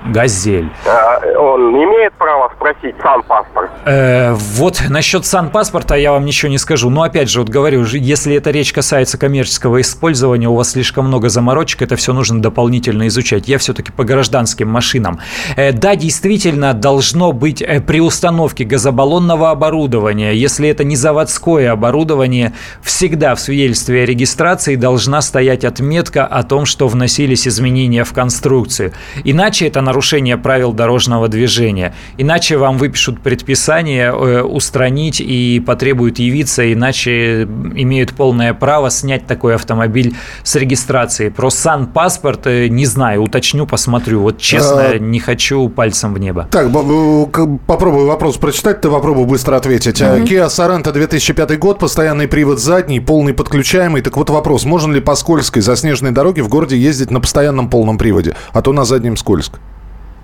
Газель. 0.06 0.70
А, 0.86 1.20
он 1.38 1.76
имеет 1.76 2.14
право 2.14 2.52
спросить 2.56 2.96
санпаспорт? 3.02 3.70
Э, 3.86 4.34
вот 4.34 4.82
насчет 4.90 5.26
санпаспорта 5.26 5.96
я 5.96 6.12
вам 6.12 6.26
ничего 6.26 6.50
не 6.50 6.58
скажу. 6.58 6.90
Но 6.90 7.04
опять 7.04 7.30
же, 7.30 7.40
вот 7.40 7.50
говорю, 7.50 7.84
если 7.86 8.36
эта 8.36 8.52
речь 8.52 8.74
касается 8.74 9.18
коммерческого 9.18 9.82
использования, 9.82 10.48
у 10.48 10.56
вас 10.56 10.72
слишком 10.72 11.08
много 11.08 11.30
заморочек, 11.30 11.82
это 11.82 11.96
все 11.96 12.14
нужно 12.14 12.42
дополнительно 12.42 13.08
изучать. 13.08 13.48
Я 13.48 13.58
все-таки 13.58 13.92
по 13.92 14.04
гражданским 14.04 14.70
машинам. 14.70 15.20
Э, 15.56 15.72
да, 15.72 15.96
действительно, 15.96 16.74
должно 16.74 17.32
быть 17.32 17.62
э, 17.62 17.82
при 17.82 18.02
установке 18.02 18.64
газобаллонного 18.64 19.52
оборудования, 19.52 20.34
если 20.34 20.70
это 20.70 20.84
не 20.84 20.96
заводское 20.96 21.72
оборудование, 21.72 22.54
всегда 22.82 23.36
в 23.36 23.40
свидетельстве 23.40 24.04
о 24.04 24.06
регистрации 24.06 24.76
должна 24.76 25.22
стоять 25.22 25.66
отметка 25.66 26.26
о 26.26 26.44
том, 26.44 26.66
что 26.66 26.88
вносились 26.88 27.48
изменения 27.48 28.04
в 28.04 28.14
конструкцию. 28.14 28.94
Иначе 29.24 29.67
это 29.68 29.82
нарушение 29.82 30.38
правил 30.38 30.74
дорожного 30.74 31.28
движения. 31.28 31.94
Иначе 32.18 32.58
вам 32.58 32.78
выпишут 32.78 33.22
предписание 33.22 34.08
э, 34.08 34.42
устранить 34.42 35.22
и 35.22 35.62
потребуют 35.66 36.20
явиться, 36.20 36.72
иначе 36.72 37.44
имеют 37.44 38.14
полное 38.14 38.54
право 38.54 38.90
снять 38.90 39.28
такой 39.28 39.56
автомобиль 39.56 40.16
с 40.44 40.56
регистрации. 40.56 41.30
Про 41.30 41.50
сан-паспорт 41.50 42.48
э, 42.48 42.68
не 42.68 42.86
знаю, 42.86 43.24
уточню, 43.24 43.66
посмотрю. 43.66 44.22
Вот 44.22 44.40
честно, 44.40 44.90
а... 44.90 44.98
не 44.98 45.20
хочу 45.20 45.70
пальцем 45.70 46.14
в 46.14 46.20
небо. 46.20 46.48
Так, 46.50 46.72
попробую 46.72 48.08
вопрос 48.08 48.38
прочитать, 48.38 48.82
ты 48.82 48.90
попробуй 48.90 49.26
быстро 49.26 49.56
ответить. 49.56 50.02
Mm-hmm. 50.02 50.24
Kia 50.26 50.48
Sorento 50.48 50.92
2005 50.92 51.60
год, 51.60 51.80
постоянный 51.80 52.28
привод 52.28 52.60
задний, 52.60 53.00
полный 53.00 53.34
подключаемый. 53.34 54.02
Так 54.02 54.18
вот 54.18 54.30
вопрос, 54.30 54.66
можно 54.66 54.94
ли 54.94 55.02
по 55.02 55.16
скользкой 55.16 55.62
заснеженной 55.62 56.12
дороге 56.12 56.42
в 56.42 56.50
городе 56.50 56.78
ездить 56.78 57.12
на 57.12 57.20
постоянном 57.20 57.70
полном 57.70 57.98
приводе? 57.98 58.36
А 58.54 58.62
то 58.62 58.74
на 58.74 58.86
заднем 58.86 59.18
скользко. 59.18 59.57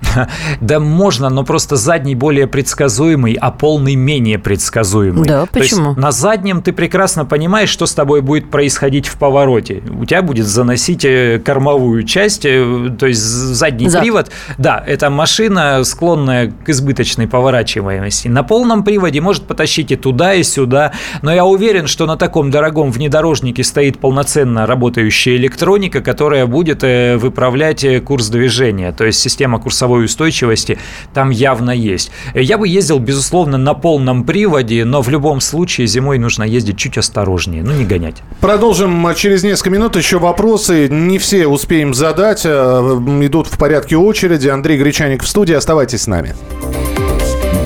Да 0.62 0.80
можно, 0.80 1.30
но 1.30 1.44
просто 1.44 1.76
задний 1.76 2.16
более 2.16 2.48
предсказуемый, 2.48 3.34
а 3.34 3.52
полный 3.52 3.96
менее 3.96 4.40
предсказуемый. 4.40 5.28
Да, 5.28 5.46
почему? 5.46 5.82
То 5.82 5.88
есть 5.90 5.98
на 5.98 6.12
заднем 6.12 6.62
ты 6.62 6.74
прекрасно 6.74 7.26
понимаешь, 7.26 7.70
что 7.70 7.86
с 7.86 7.94
тобой 7.94 8.22
будет 8.22 8.50
происходить 8.50 9.08
в 9.08 9.18
повороте. 9.18 9.82
У 10.00 10.06
тебя 10.06 10.22
будет 10.22 10.46
заносить 10.46 11.06
э, 11.06 11.42
кормовую 11.44 12.04
часть, 12.04 12.46
э, 12.46 12.90
то 12.98 13.08
есть 13.08 13.22
задний 13.22 13.90
Зад. 13.90 14.02
привод. 14.02 14.32
Да, 14.58 14.84
это 14.86 15.10
машина, 15.10 15.84
склонная 15.84 16.52
к 16.66 16.70
избыточной 16.70 17.28
поворачиваемости. 17.28 18.28
На 18.28 18.44
полном 18.44 18.84
приводе 18.84 19.22
может 19.22 19.44
потащить 19.44 19.92
и 19.92 19.96
туда, 19.96 20.34
и 20.34 20.44
сюда. 20.44 20.94
Но 21.22 21.34
я 21.34 21.46
уверен, 21.46 21.88
что 21.88 22.06
на 22.06 22.18
таком 22.18 22.52
дорогом 22.52 22.92
внедорожнике 22.92 23.64
стоит 23.64 24.00
полноценно 24.00 24.66
работающая 24.66 25.36
электроника, 25.36 26.02
которая 26.02 26.46
будет 26.46 26.84
э, 26.84 27.18
выправлять 27.18 27.86
курс 28.04 28.30
движения. 28.30 28.92
То 28.92 29.06
есть 29.06 29.20
система 29.20 29.60
курсовой 29.60 29.93
курсовой 29.94 30.06
устойчивости 30.06 30.78
там 31.14 31.30
явно 31.30 31.72
есть. 31.72 32.12
Я 32.34 32.58
бы 32.58 32.68
ездил, 32.68 33.00
безусловно, 33.00 33.58
на 33.58 33.74
полном 33.74 34.24
приводе, 34.24 34.86
но 34.86 35.02
в 35.02 35.10
любом 35.10 35.42
случае 35.42 35.88
зимой 35.88 36.18
нужно 36.18 36.44
ездить 36.44 36.78
чуть 36.78 36.98
осторожнее, 36.98 37.64
ну 37.64 37.74
не 37.74 37.86
гонять. 37.86 38.22
Продолжим 38.42 39.08
через 39.16 39.44
несколько 39.44 39.70
минут. 39.70 39.96
Еще 39.96 40.18
вопросы. 40.18 40.88
Не 40.90 41.18
все 41.18 41.48
успеем 41.48 41.94
задать. 41.94 42.42
Э, 42.46 42.80
идут 43.22 43.48
в 43.48 43.58
порядке 43.58 43.96
очереди. 43.96 44.48
Андрей 44.48 44.78
Гречаник 44.78 45.24
в 45.24 45.28
студии. 45.28 45.54
Оставайтесь 45.54 46.02
с 46.02 46.08
нами. 46.08 46.36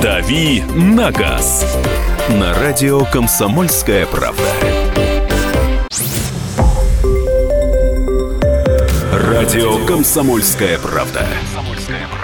«Дави 0.02 0.64
на 0.76 1.12
газ» 1.12 1.66
на 2.30 2.54
радио 2.54 3.04
«Комсомольская 3.06 4.06
правда». 4.06 4.44
Радио 9.12 9.78
«Комсомольская 9.86 10.78
правда». 10.78 11.26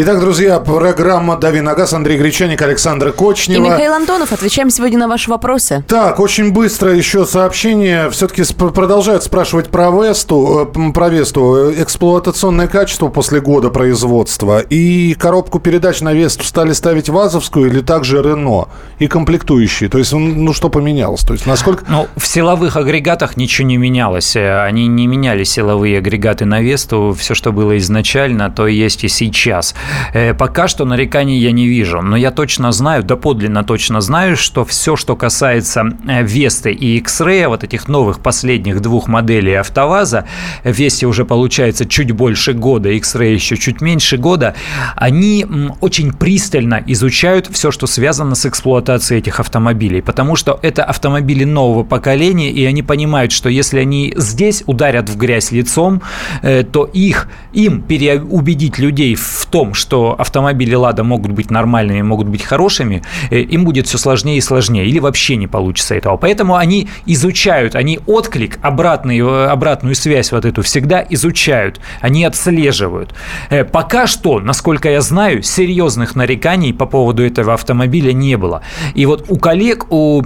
Итак, 0.00 0.20
друзья, 0.20 0.60
программа 0.60 1.36
«Дави 1.36 1.60
на 1.60 1.74
газ». 1.74 1.92
Андрей 1.92 2.18
Гречаник, 2.18 2.62
Александр 2.62 3.10
Кочнева. 3.10 3.64
И 3.64 3.68
Михаил 3.68 3.94
Антонов. 3.94 4.32
Отвечаем 4.32 4.70
сегодня 4.70 4.96
на 4.96 5.08
ваши 5.08 5.28
вопросы. 5.28 5.82
Так, 5.88 6.20
очень 6.20 6.52
быстро 6.52 6.94
еще 6.94 7.26
сообщение. 7.26 8.08
Все-таки 8.10 8.44
продолжают 8.54 9.24
спрашивать 9.24 9.70
про 9.70 9.90
Весту, 9.90 10.70
э, 10.72 10.92
про 10.92 11.08
Весту. 11.08 11.72
Эксплуатационное 11.72 12.68
качество 12.68 13.08
после 13.08 13.40
года 13.40 13.70
производства. 13.70 14.60
И 14.60 15.14
коробку 15.14 15.58
передач 15.58 16.00
на 16.00 16.12
Весту 16.12 16.44
стали 16.44 16.74
ставить 16.74 17.08
ВАЗовскую 17.08 17.68
или 17.68 17.80
также 17.80 18.22
Рено. 18.22 18.68
И 19.00 19.08
комплектующие. 19.08 19.90
То 19.90 19.98
есть, 19.98 20.12
ну, 20.12 20.52
что 20.52 20.68
поменялось? 20.68 21.22
То 21.22 21.32
есть, 21.32 21.44
насколько... 21.44 21.84
Ну, 21.88 22.06
в 22.16 22.24
силовых 22.24 22.76
агрегатах 22.76 23.36
ничего 23.36 23.66
не 23.66 23.78
менялось. 23.78 24.36
Они 24.36 24.86
не 24.86 25.08
меняли 25.08 25.42
силовые 25.42 25.98
агрегаты 25.98 26.44
на 26.44 26.60
Весту. 26.60 27.16
Все, 27.18 27.34
что 27.34 27.50
было 27.50 27.76
изначально, 27.78 28.48
то 28.48 28.68
есть 28.68 29.02
и 29.02 29.08
сейчас. 29.08 29.74
Э, 30.12 30.34
пока 30.34 30.68
что 30.68 30.84
нареканий 30.84 31.38
я 31.38 31.52
не 31.52 31.66
вижу, 31.66 32.02
но 32.02 32.16
я 32.16 32.30
точно 32.30 32.72
знаю, 32.72 33.02
доподлинно 33.02 33.64
точно 33.64 34.00
знаю, 34.00 34.36
что 34.36 34.64
все, 34.64 34.96
что 34.96 35.16
касается 35.16 35.84
э, 36.06 36.22
Весты 36.22 36.72
и 36.72 36.96
X-Ray, 36.98 37.48
вот 37.48 37.64
этих 37.64 37.88
новых 37.88 38.20
последних 38.20 38.80
двух 38.80 39.08
моделей 39.08 39.54
АвтоВАЗа, 39.54 40.26
Весте 40.64 41.06
уже 41.06 41.24
получается 41.24 41.86
чуть 41.86 42.12
больше 42.12 42.52
года, 42.52 42.90
X-Ray 42.90 43.34
еще 43.34 43.56
чуть 43.56 43.80
меньше 43.80 44.16
года, 44.16 44.54
они 44.96 45.46
очень 45.80 46.12
пристально 46.12 46.82
изучают 46.86 47.48
все, 47.50 47.70
что 47.70 47.86
связано 47.86 48.34
с 48.34 48.46
эксплуатацией 48.46 49.20
этих 49.20 49.40
автомобилей, 49.40 50.00
потому 50.02 50.36
что 50.36 50.58
это 50.62 50.84
автомобили 50.84 51.44
нового 51.44 51.84
поколения, 51.84 52.50
и 52.50 52.64
они 52.64 52.82
понимают, 52.82 53.32
что 53.32 53.48
если 53.48 53.80
они 53.80 54.14
здесь 54.16 54.62
ударят 54.66 55.08
в 55.08 55.16
грязь 55.16 55.50
лицом, 55.52 56.02
э, 56.42 56.64
то 56.64 56.84
их, 56.84 57.28
им 57.52 57.82
переубедить 57.82 58.78
людей 58.78 59.14
в 59.14 59.46
том, 59.50 59.74
что 59.78 60.14
автомобили 60.18 60.74
«Лада» 60.74 61.04
могут 61.04 61.32
быть 61.32 61.50
нормальными, 61.50 62.02
могут 62.02 62.28
быть 62.28 62.42
хорошими, 62.42 63.02
э, 63.30 63.40
им 63.40 63.64
будет 63.64 63.86
все 63.86 63.98
сложнее 63.98 64.38
и 64.38 64.40
сложнее, 64.40 64.86
или 64.86 64.98
вообще 64.98 65.36
не 65.36 65.46
получится 65.46 65.94
этого. 65.94 66.16
Поэтому 66.16 66.56
они 66.56 66.88
изучают, 67.06 67.74
они 67.74 68.00
отклик, 68.06 68.58
обратный, 68.62 69.20
э, 69.20 69.46
обратную 69.46 69.94
связь 69.94 70.32
вот 70.32 70.44
эту 70.44 70.62
всегда 70.62 71.04
изучают, 71.08 71.80
они 72.00 72.24
отслеживают. 72.24 73.14
Э, 73.50 73.64
пока 73.64 74.06
что, 74.06 74.40
насколько 74.40 74.90
я 74.90 75.00
знаю, 75.00 75.42
серьезных 75.42 76.16
нареканий 76.16 76.74
по 76.74 76.86
поводу 76.86 77.24
этого 77.24 77.54
автомобиля 77.54 78.12
не 78.12 78.36
было. 78.36 78.62
И 78.94 79.06
вот 79.06 79.26
у 79.28 79.36
коллег, 79.36 79.86
у 79.90 80.22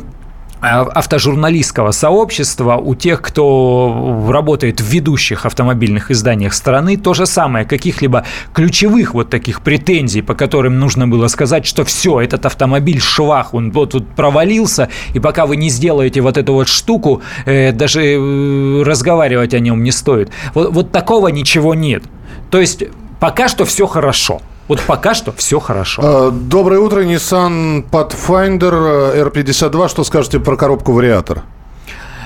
автожурналистского 0.62 1.90
сообщества, 1.90 2.76
у 2.76 2.94
тех, 2.94 3.20
кто 3.20 4.24
работает 4.28 4.80
в 4.80 4.86
ведущих 4.86 5.44
автомобильных 5.44 6.10
изданиях 6.12 6.54
страны, 6.54 6.96
то 6.96 7.14
же 7.14 7.26
самое. 7.26 7.64
Каких-либо 7.64 8.24
ключевых 8.54 9.14
вот 9.14 9.28
таких 9.28 9.62
претензий, 9.62 10.22
по 10.22 10.34
которым 10.34 10.78
нужно 10.78 11.08
было 11.08 11.26
сказать, 11.26 11.66
что 11.66 11.84
все, 11.84 12.20
этот 12.20 12.46
автомобиль 12.46 13.00
швах, 13.00 13.54
он 13.54 13.72
вот 13.72 13.90
тут 13.90 14.08
провалился, 14.14 14.88
и 15.14 15.18
пока 15.18 15.46
вы 15.46 15.56
не 15.56 15.68
сделаете 15.68 16.20
вот 16.20 16.36
эту 16.36 16.54
вот 16.54 16.68
штуку, 16.68 17.22
э, 17.44 17.72
даже 17.72 18.02
э, 18.04 18.82
разговаривать 18.84 19.54
о 19.54 19.58
нем 19.58 19.82
не 19.82 19.90
стоит. 19.90 20.30
Вот, 20.54 20.72
вот 20.72 20.92
такого 20.92 21.28
ничего 21.28 21.74
нет. 21.74 22.04
То 22.50 22.60
есть 22.60 22.84
пока 23.18 23.48
что 23.48 23.64
все 23.64 23.86
хорошо. 23.86 24.40
Вот 24.72 24.80
пока 24.86 25.12
что 25.12 25.32
все 25.32 25.60
хорошо. 25.60 26.02
А, 26.02 26.30
доброе 26.30 26.80
утро, 26.80 27.02
Nissan 27.02 27.84
Pathfinder 27.90 29.30
R52. 29.30 29.88
Что 29.90 30.02
скажете 30.02 30.40
про 30.40 30.56
коробку 30.56 30.92
вариатор? 30.92 31.42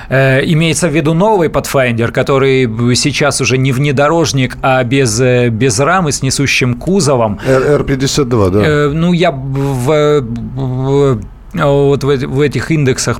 Э, 0.07 0.39
имеется 0.45 0.87
в 0.87 0.95
виду 0.95 1.13
новый 1.13 1.49
Pathfinder, 1.49 2.09
который 2.09 2.95
сейчас 2.95 3.41
уже 3.41 3.57
не 3.57 3.73
внедорожник, 3.73 4.57
а 4.61 4.81
без, 4.85 5.19
э, 5.19 5.49
без 5.49 5.77
рамы 5.81 6.13
с 6.13 6.21
несущим 6.21 6.75
кузовом. 6.75 7.37
R52, 7.45 8.49
да. 8.49 8.59
Э, 8.65 8.91
ну, 8.93 9.11
я 9.11 9.31
в, 9.31 10.21
в, 10.21 11.19
вот 11.53 12.03
в, 12.05 12.27
в 12.27 12.39
этих 12.39 12.71
индексах 12.71 13.19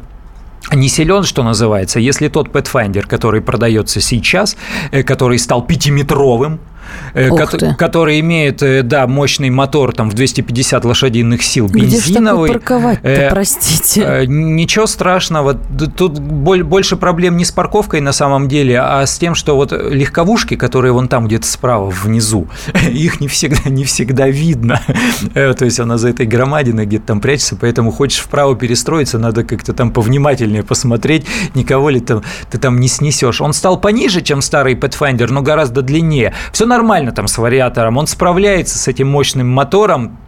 не 0.71 0.87
силен, 0.87 1.23
что 1.23 1.43
называется, 1.43 1.99
если 1.99 2.29
тот 2.29 2.47
Pathfinder, 2.47 3.05
который 3.05 3.41
продается 3.41 3.99
сейчас, 3.99 4.55
который 5.05 5.37
стал 5.37 5.65
пятиметровым, 5.65 6.53
Э, 6.53 6.76
ко- 7.13 7.75
который 7.75 8.19
имеет, 8.19 8.61
э, 8.63 8.83
да, 8.83 9.07
мощный 9.07 9.49
мотор 9.49 9.93
там 9.93 10.09
в 10.09 10.13
250 10.13 10.85
лошадиных 10.85 11.43
сил, 11.43 11.67
бензиновый. 11.67 12.49
Где 12.49 12.59
парковать-то, 12.59 13.07
э, 13.07 13.29
простите? 13.29 14.01
Э, 14.01 14.25
ничего 14.25 14.87
страшного. 14.87 15.53
Тут 15.53 16.19
больше 16.19 16.95
проблем 16.97 17.37
не 17.37 17.45
с 17.45 17.51
парковкой 17.51 18.01
на 18.01 18.11
самом 18.11 18.47
деле, 18.47 18.79
а 18.79 19.05
с 19.05 19.17
тем, 19.17 19.35
что 19.35 19.55
вот 19.55 19.71
легковушки, 19.71 20.55
которые 20.55 20.91
вон 20.93 21.07
там 21.07 21.27
где-то 21.27 21.47
справа 21.47 21.89
внизу, 21.89 22.47
их 22.89 23.19
не 23.19 23.27
всегда, 23.27 23.69
не 23.69 23.83
всегда 23.83 24.27
видно. 24.27 24.81
То 25.33 25.65
есть 25.65 25.79
она 25.79 25.97
за 25.97 26.09
этой 26.09 26.25
громадиной 26.25 26.85
где-то 26.85 27.07
там 27.07 27.21
прячется, 27.21 27.55
поэтому 27.59 27.91
хочешь 27.91 28.19
вправо 28.19 28.55
перестроиться, 28.55 29.17
надо 29.19 29.43
как-то 29.43 29.73
там 29.73 29.91
повнимательнее 29.91 30.63
посмотреть, 30.63 31.25
никого 31.55 31.89
ли 31.89 31.99
там, 31.99 32.23
ты 32.49 32.57
там 32.57 32.79
не 32.79 32.87
снесешь. 32.87 33.41
Он 33.41 33.53
стал 33.53 33.79
пониже, 33.79 34.21
чем 34.21 34.41
старый 34.41 34.75
Pathfinder, 34.75 35.27
но 35.31 35.41
гораздо 35.41 35.81
длиннее. 35.81 36.33
Все 36.51 36.65
нормально 36.65 36.76
нормально 36.77 37.11
там 37.11 37.27
с 37.27 37.37
вариатором, 37.39 37.97
он 37.97 38.05
справляется 38.05 38.77
с 38.77 38.87
этим 38.87 39.07
мощным 39.07 39.49
мотором, 39.49 40.19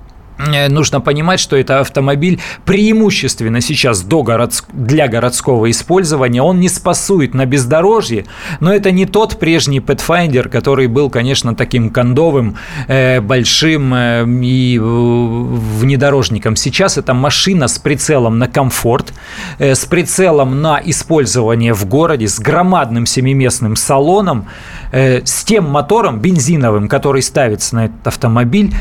нужно 0.70 1.02
понимать, 1.02 1.40
что 1.40 1.56
это 1.58 1.80
автомобиль 1.82 2.40
преимущественно 2.66 3.62
сейчас 3.62 4.02
до 4.02 4.24
город... 4.24 4.64
для 4.72 5.08
городского 5.08 5.70
использования. 5.70 6.42
Он 6.42 6.60
не 6.60 6.70
спасует 6.70 7.34
на 7.34 7.46
бездорожье, 7.46 8.26
но 8.60 8.74
это 8.74 8.92
не 8.92 9.06
тот 9.06 9.38
прежний 9.38 9.80
Pathfinder, 9.80 10.48
который 10.48 10.88
был, 10.88 11.10
конечно, 11.10 11.56
таким 11.56 11.90
кондовым, 11.90 12.56
э, 12.88 13.20
большим 13.22 13.94
э, 13.94 14.26
и 14.42 14.80
внедорожником. 14.80 16.56
Сейчас 16.56 16.98
это 16.98 17.14
машина 17.14 17.68
с 17.68 17.78
прицелом 17.78 18.40
на 18.40 18.48
комфорт, 18.48 19.14
с 19.60 19.86
прицелом 19.86 20.62
на 20.62 20.82
использование 20.84 21.74
в 21.74 21.86
городе, 21.86 22.28
с 22.28 22.40
громадным 22.40 23.06
семиместным 23.06 23.76
салоном, 23.76 24.48
с 24.92 25.44
тем 25.44 25.70
мотором 25.70 26.20
бензиновым, 26.20 26.88
который 26.88 27.22
ставится 27.22 27.76
на 27.76 27.86
этот 27.86 28.08
автомобиль. 28.08 28.74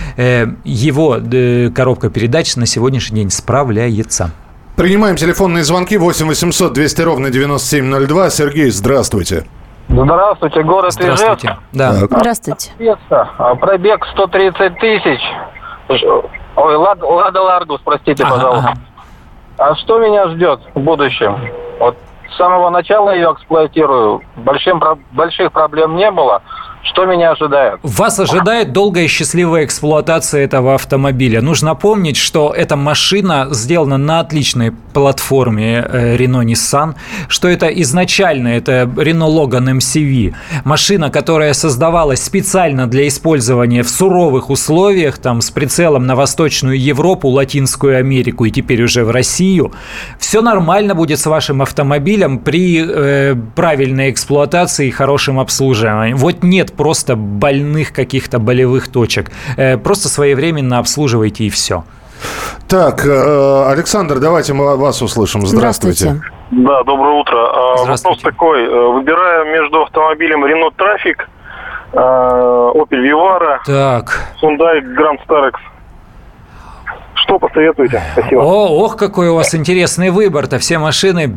Его 0.65 1.19
коробка 1.75 2.11
передач 2.11 2.57
на 2.57 2.67
сегодняшний 2.67 3.21
день 3.21 3.31
справляется. 3.31 4.31
Принимаем 4.77 5.17
телефонные 5.17 5.65
звонки 5.65 5.97
8 5.97 6.27
800 6.27 6.73
200 6.73 7.03
ровно 7.03 7.31
9702. 7.31 8.31
Сергей, 8.31 8.71
здравствуйте. 8.71 9.45
Здравствуйте, 9.89 10.63
город 10.63 10.93
Здравствуйте. 10.93 11.47
Ижевск. 11.49 11.63
Да. 11.73 11.93
Здравствуйте. 11.95 12.73
А, 13.11 13.55
пробег 13.55 14.07
130 14.13 14.79
тысяч. 14.79 15.21
Ой, 16.57 16.77
Лад, 16.77 17.03
Лада 17.03 17.41
Ларгус, 17.41 17.81
простите, 17.85 18.25
ага, 18.25 18.35
пожалуйста. 18.35 18.69
Ага. 18.71 18.81
А 19.59 19.75
что 19.77 19.99
меня 19.99 20.29
ждет 20.29 20.61
в 20.75 20.81
будущем? 20.81 21.37
Вот 21.81 21.97
с 22.31 22.37
самого 22.37 22.71
начала 22.71 23.15
ее 23.15 23.33
эксплуатирую. 23.33 24.23
Большим, 24.37 24.81
больших 25.13 25.53
проблем 25.53 25.97
не 25.97 26.11
было. 26.11 26.43
Что 26.91 27.05
меня 27.05 27.33
ожидает? 27.33 27.81
Вас 27.83 28.19
ожидает 28.19 28.73
долгая 28.73 29.05
и 29.05 29.09
счастливая 29.09 29.65
эксплуатация 29.65 30.45
этого 30.45 30.75
автомобиля. 30.75 31.43
Нужно 31.43 31.75
помнить, 31.75 32.17
что 32.17 32.53
эта 32.57 32.77
машина 32.77 33.49
сделана 33.51 33.99
на 33.99 34.21
отличной 34.21 34.73
платформе 34.93 35.87
э, 35.87 36.17
Renault 36.17 36.47
Nissan, 36.47 36.95
что 37.29 37.49
это 37.49 37.67
изначально 37.67 38.49
это 38.49 38.83
Renault 38.83 39.35
Logan 39.35 39.79
MCV. 39.79 40.35
Машина, 40.65 41.11
которая 41.11 41.53
создавалась 41.53 42.23
специально 42.23 42.87
для 42.87 43.07
использования 43.07 43.83
в 43.83 43.91
суровых 43.91 44.51
условиях, 44.51 45.19
там 45.19 45.41
с 45.41 45.51
прицелом 45.51 46.07
на 46.07 46.15
Восточную 46.15 46.81
Европу, 46.81 47.29
Латинскую 47.29 47.99
Америку 47.99 48.47
и 48.47 48.51
теперь 48.51 48.83
уже 48.83 49.05
в 49.05 49.11
Россию. 49.11 49.73
Все 50.19 50.41
нормально 50.41 50.95
будет 50.95 51.19
с 51.19 51.27
вашим 51.27 51.61
автомобилем 51.61 52.39
при 52.39 52.83
э, 52.83 53.37
правильной 53.55 54.11
эксплуатации 54.11 54.89
и 54.89 54.91
хорошем 54.91 55.39
обслуживании. 55.39 56.15
Вот 56.15 56.43
нет 56.43 56.73
просто 56.79 57.17
больных 57.17 57.93
каких-то 57.93 58.39
болевых 58.39 58.89
точек. 58.89 59.31
Э, 59.59 59.77
просто 59.77 60.09
своевременно 60.09 60.79
обслуживайте 60.79 61.45
и 61.45 61.51
все. 61.51 61.85
Так, 62.69 63.05
э, 63.05 63.65
Александр, 63.71 64.19
давайте 64.19 64.55
мы 64.55 64.77
вас 64.77 65.03
услышим. 65.03 65.47
Здравствуйте. 65.47 66.05
Здравствуйте. 66.05 66.35
Да, 66.51 66.83
доброе 66.85 67.21
утро. 67.21 67.37
А, 67.37 67.77
Здравствуйте. 67.79 68.23
Вопрос 68.23 68.33
такой. 68.33 68.65
Э, 68.65 68.93
выбираю 68.93 69.53
между 69.53 69.83
автомобилем 69.83 70.45
Renault 70.45 70.75
Traffic, 70.79 71.17
Opel 71.93 73.03
Vivara, 73.03 73.59
так. 73.65 74.29
Hyundai 74.43 74.81
Grand 74.81 75.19
Starex. 75.27 75.55
Что 77.15 77.39
посоветуете? 77.39 78.03
Спасибо. 78.13 78.41
О, 78.41 78.85
ох, 78.85 78.97
какой 78.97 79.29
у 79.31 79.35
вас 79.35 79.55
интересный 79.55 80.11
выбор-то. 80.11 80.59
Все 80.59 80.79
машины 80.79 81.37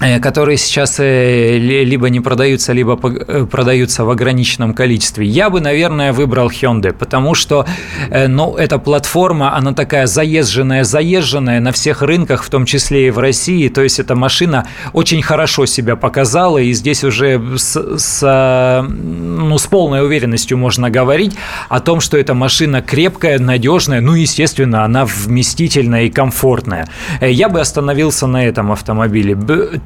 которые 0.00 0.56
сейчас 0.56 0.98
э, 0.98 1.58
либо 1.58 2.08
не 2.08 2.20
продаются, 2.20 2.72
либо 2.72 2.98
э, 3.02 3.44
продаются 3.44 4.04
в 4.04 4.10
ограниченном 4.10 4.72
количестве. 4.72 5.26
Я 5.26 5.50
бы, 5.50 5.60
наверное, 5.60 6.12
выбрал 6.12 6.48
Hyundai, 6.48 6.92
потому 6.92 7.34
что, 7.34 7.66
ну, 8.10 8.56
эта 8.56 8.78
платформа, 8.78 9.54
она 9.54 9.74
такая 9.74 10.06
заезженная, 10.06 10.84
заезженная 10.84 11.60
на 11.60 11.72
всех 11.72 12.02
рынках, 12.02 12.44
в 12.44 12.50
том 12.50 12.64
числе 12.64 13.08
и 13.08 13.10
в 13.10 13.18
России. 13.18 13.68
То 13.68 13.82
есть 13.82 13.98
эта 13.98 14.14
машина 14.14 14.66
очень 14.92 15.22
хорошо 15.22 15.66
себя 15.66 15.96
показала, 15.96 16.58
и 16.58 16.72
здесь 16.72 17.04
уже 17.04 17.40
с, 17.56 17.98
с, 17.98 18.86
ну, 18.88 19.58
с 19.58 19.66
полной 19.66 20.04
уверенностью 20.04 20.56
можно 20.56 20.90
говорить 20.90 21.36
о 21.68 21.80
том, 21.80 22.00
что 22.00 22.16
эта 22.16 22.32
машина 22.34 22.80
крепкая, 22.80 23.38
надежная, 23.38 24.00
ну, 24.00 24.14
естественно, 24.14 24.84
она 24.84 25.04
вместительная 25.04 26.04
и 26.04 26.10
комфортная. 26.10 26.88
Я 27.20 27.48
бы 27.48 27.60
остановился 27.60 28.26
на 28.26 28.46
этом 28.46 28.72
автомобиле 28.72 29.34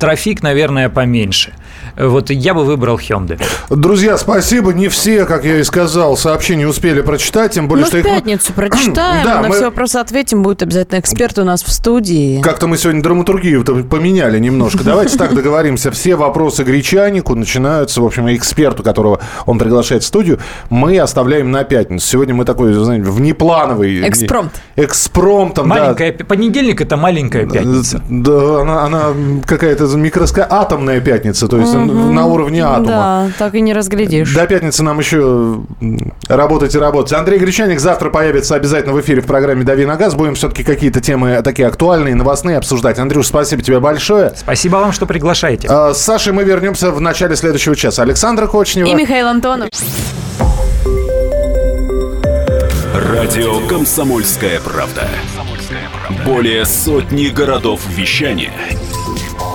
трафик, 0.05 0.43
наверное, 0.43 0.88
поменьше. 0.88 1.55
Вот 1.97 2.31
я 2.31 2.55
бы 2.55 2.64
выбрал 2.64 2.99
Hyundai. 2.99 3.40
Друзья, 3.71 4.19
спасибо. 4.19 4.73
Не 4.73 4.88
все, 4.88 5.25
как 5.25 5.45
я 5.45 5.61
и 5.61 5.62
сказал, 5.62 6.17
сообщения 6.17 6.67
успели 6.67 7.01
прочитать, 7.03 7.53
тем 7.53 7.69
более, 7.69 7.85
ну, 7.85 7.88
что 7.88 7.99
в 7.99 8.03
пятницу 8.03 8.51
их... 8.51 8.55
прочитаем, 8.55 9.25
да, 9.25 9.40
на 9.40 9.49
мы... 9.49 9.55
все 9.55 9.67
вопросы 9.67 9.97
ответим. 9.97 10.43
Будет 10.43 10.62
обязательно 10.62 10.99
эксперт 10.99 11.38
у 11.38 11.45
нас 11.45 11.62
в 11.62 11.71
студии. 11.71 12.40
Как-то 12.43 12.67
мы 12.67 12.79
сегодня 12.79 13.03
драматургию 13.03 13.64
поменяли 13.85 14.38
немножко. 14.38 14.83
Давайте 14.83 15.17
так 15.17 15.35
договоримся. 15.37 15.90
Все 15.90 16.17
вопросы 16.17 16.64
Гречанику 16.64 17.35
начинаются, 17.35 18.03
в 18.03 18.05
общем, 18.05 18.29
эксперту, 18.35 18.83
которого 18.83 19.21
он 19.47 19.59
приглашает 19.59 20.03
в 20.03 20.07
студию, 20.07 20.40
мы 20.71 20.99
оставляем 20.99 21.51
на 21.51 21.64
пятницу. 21.64 22.07
Сегодня 22.07 22.35
мы 22.35 22.45
такой, 22.45 22.73
знаете, 22.75 23.05
внеплановый. 23.05 24.09
Экспромт. 24.09 24.53
Экспромтом, 24.77 25.69
Маленькая, 25.69 26.12
да. 26.12 26.25
Понедельник– 26.25 26.81
это 26.83 26.97
маленькая 26.97 27.47
пятница. 27.47 28.03
Да, 28.11 28.62
она, 28.62 28.85
она 28.85 29.05
какая-то 29.47 29.87
микроскоп... 29.96 30.46
атомная 30.48 31.00
пятница, 31.00 31.48
то 31.48 31.59
есть 31.59 31.74
угу. 31.74 31.85
на 31.85 32.26
уровне 32.26 32.64
атома. 32.64 32.87
Да, 32.87 33.30
так 33.38 33.54
и 33.54 33.61
не 33.61 33.72
разглядишь. 33.72 34.33
До 34.35 34.46
пятницы 34.46 34.83
нам 34.83 34.98
еще 34.98 35.62
работать 36.28 36.74
и 36.74 36.78
работать. 36.78 37.12
Андрей 37.12 37.38
Гречаник 37.38 37.80
завтра 37.80 38.11
появится 38.11 38.54
обязательно 38.54 38.94
в 38.94 39.00
эфире 39.00 39.20
в 39.20 39.26
программе 39.26 39.64
«Дави 39.64 39.87
на 39.87 39.96
газ». 39.96 40.14
Будем 40.14 40.35
все-таки 40.35 40.64
какие-то 40.64 41.00
темы 41.00 41.40
такие 41.42 41.68
актуальные, 41.68 42.14
новостные 42.14 42.59
обсуждать. 42.59 42.98
Андрюш, 42.98 43.26
спасибо 43.26 43.62
тебе 43.62 43.80
большое. 43.80 44.33
Спасибо 44.37 44.76
вам, 44.76 44.92
что 44.92 45.07
приглашаете. 45.07 45.68
А, 45.70 45.94
с 45.94 46.02
Сашей 46.02 46.33
мы 46.33 46.44
вернемся 46.44 46.90
в 46.90 47.00
начале 47.00 47.37
следующего 47.37 47.76
часа. 47.76 48.02
Александра 48.02 48.46
Кочнева. 48.46 48.88
И 48.88 48.94
Михаил 48.94 49.28
Антонов. 49.28 49.68
Радио 52.94 53.66
«Комсомольская 53.68 54.61
правда». 54.61 55.09
Более 56.24 56.64
сотни 56.64 57.28
городов 57.28 57.80
вещания– 57.88 58.52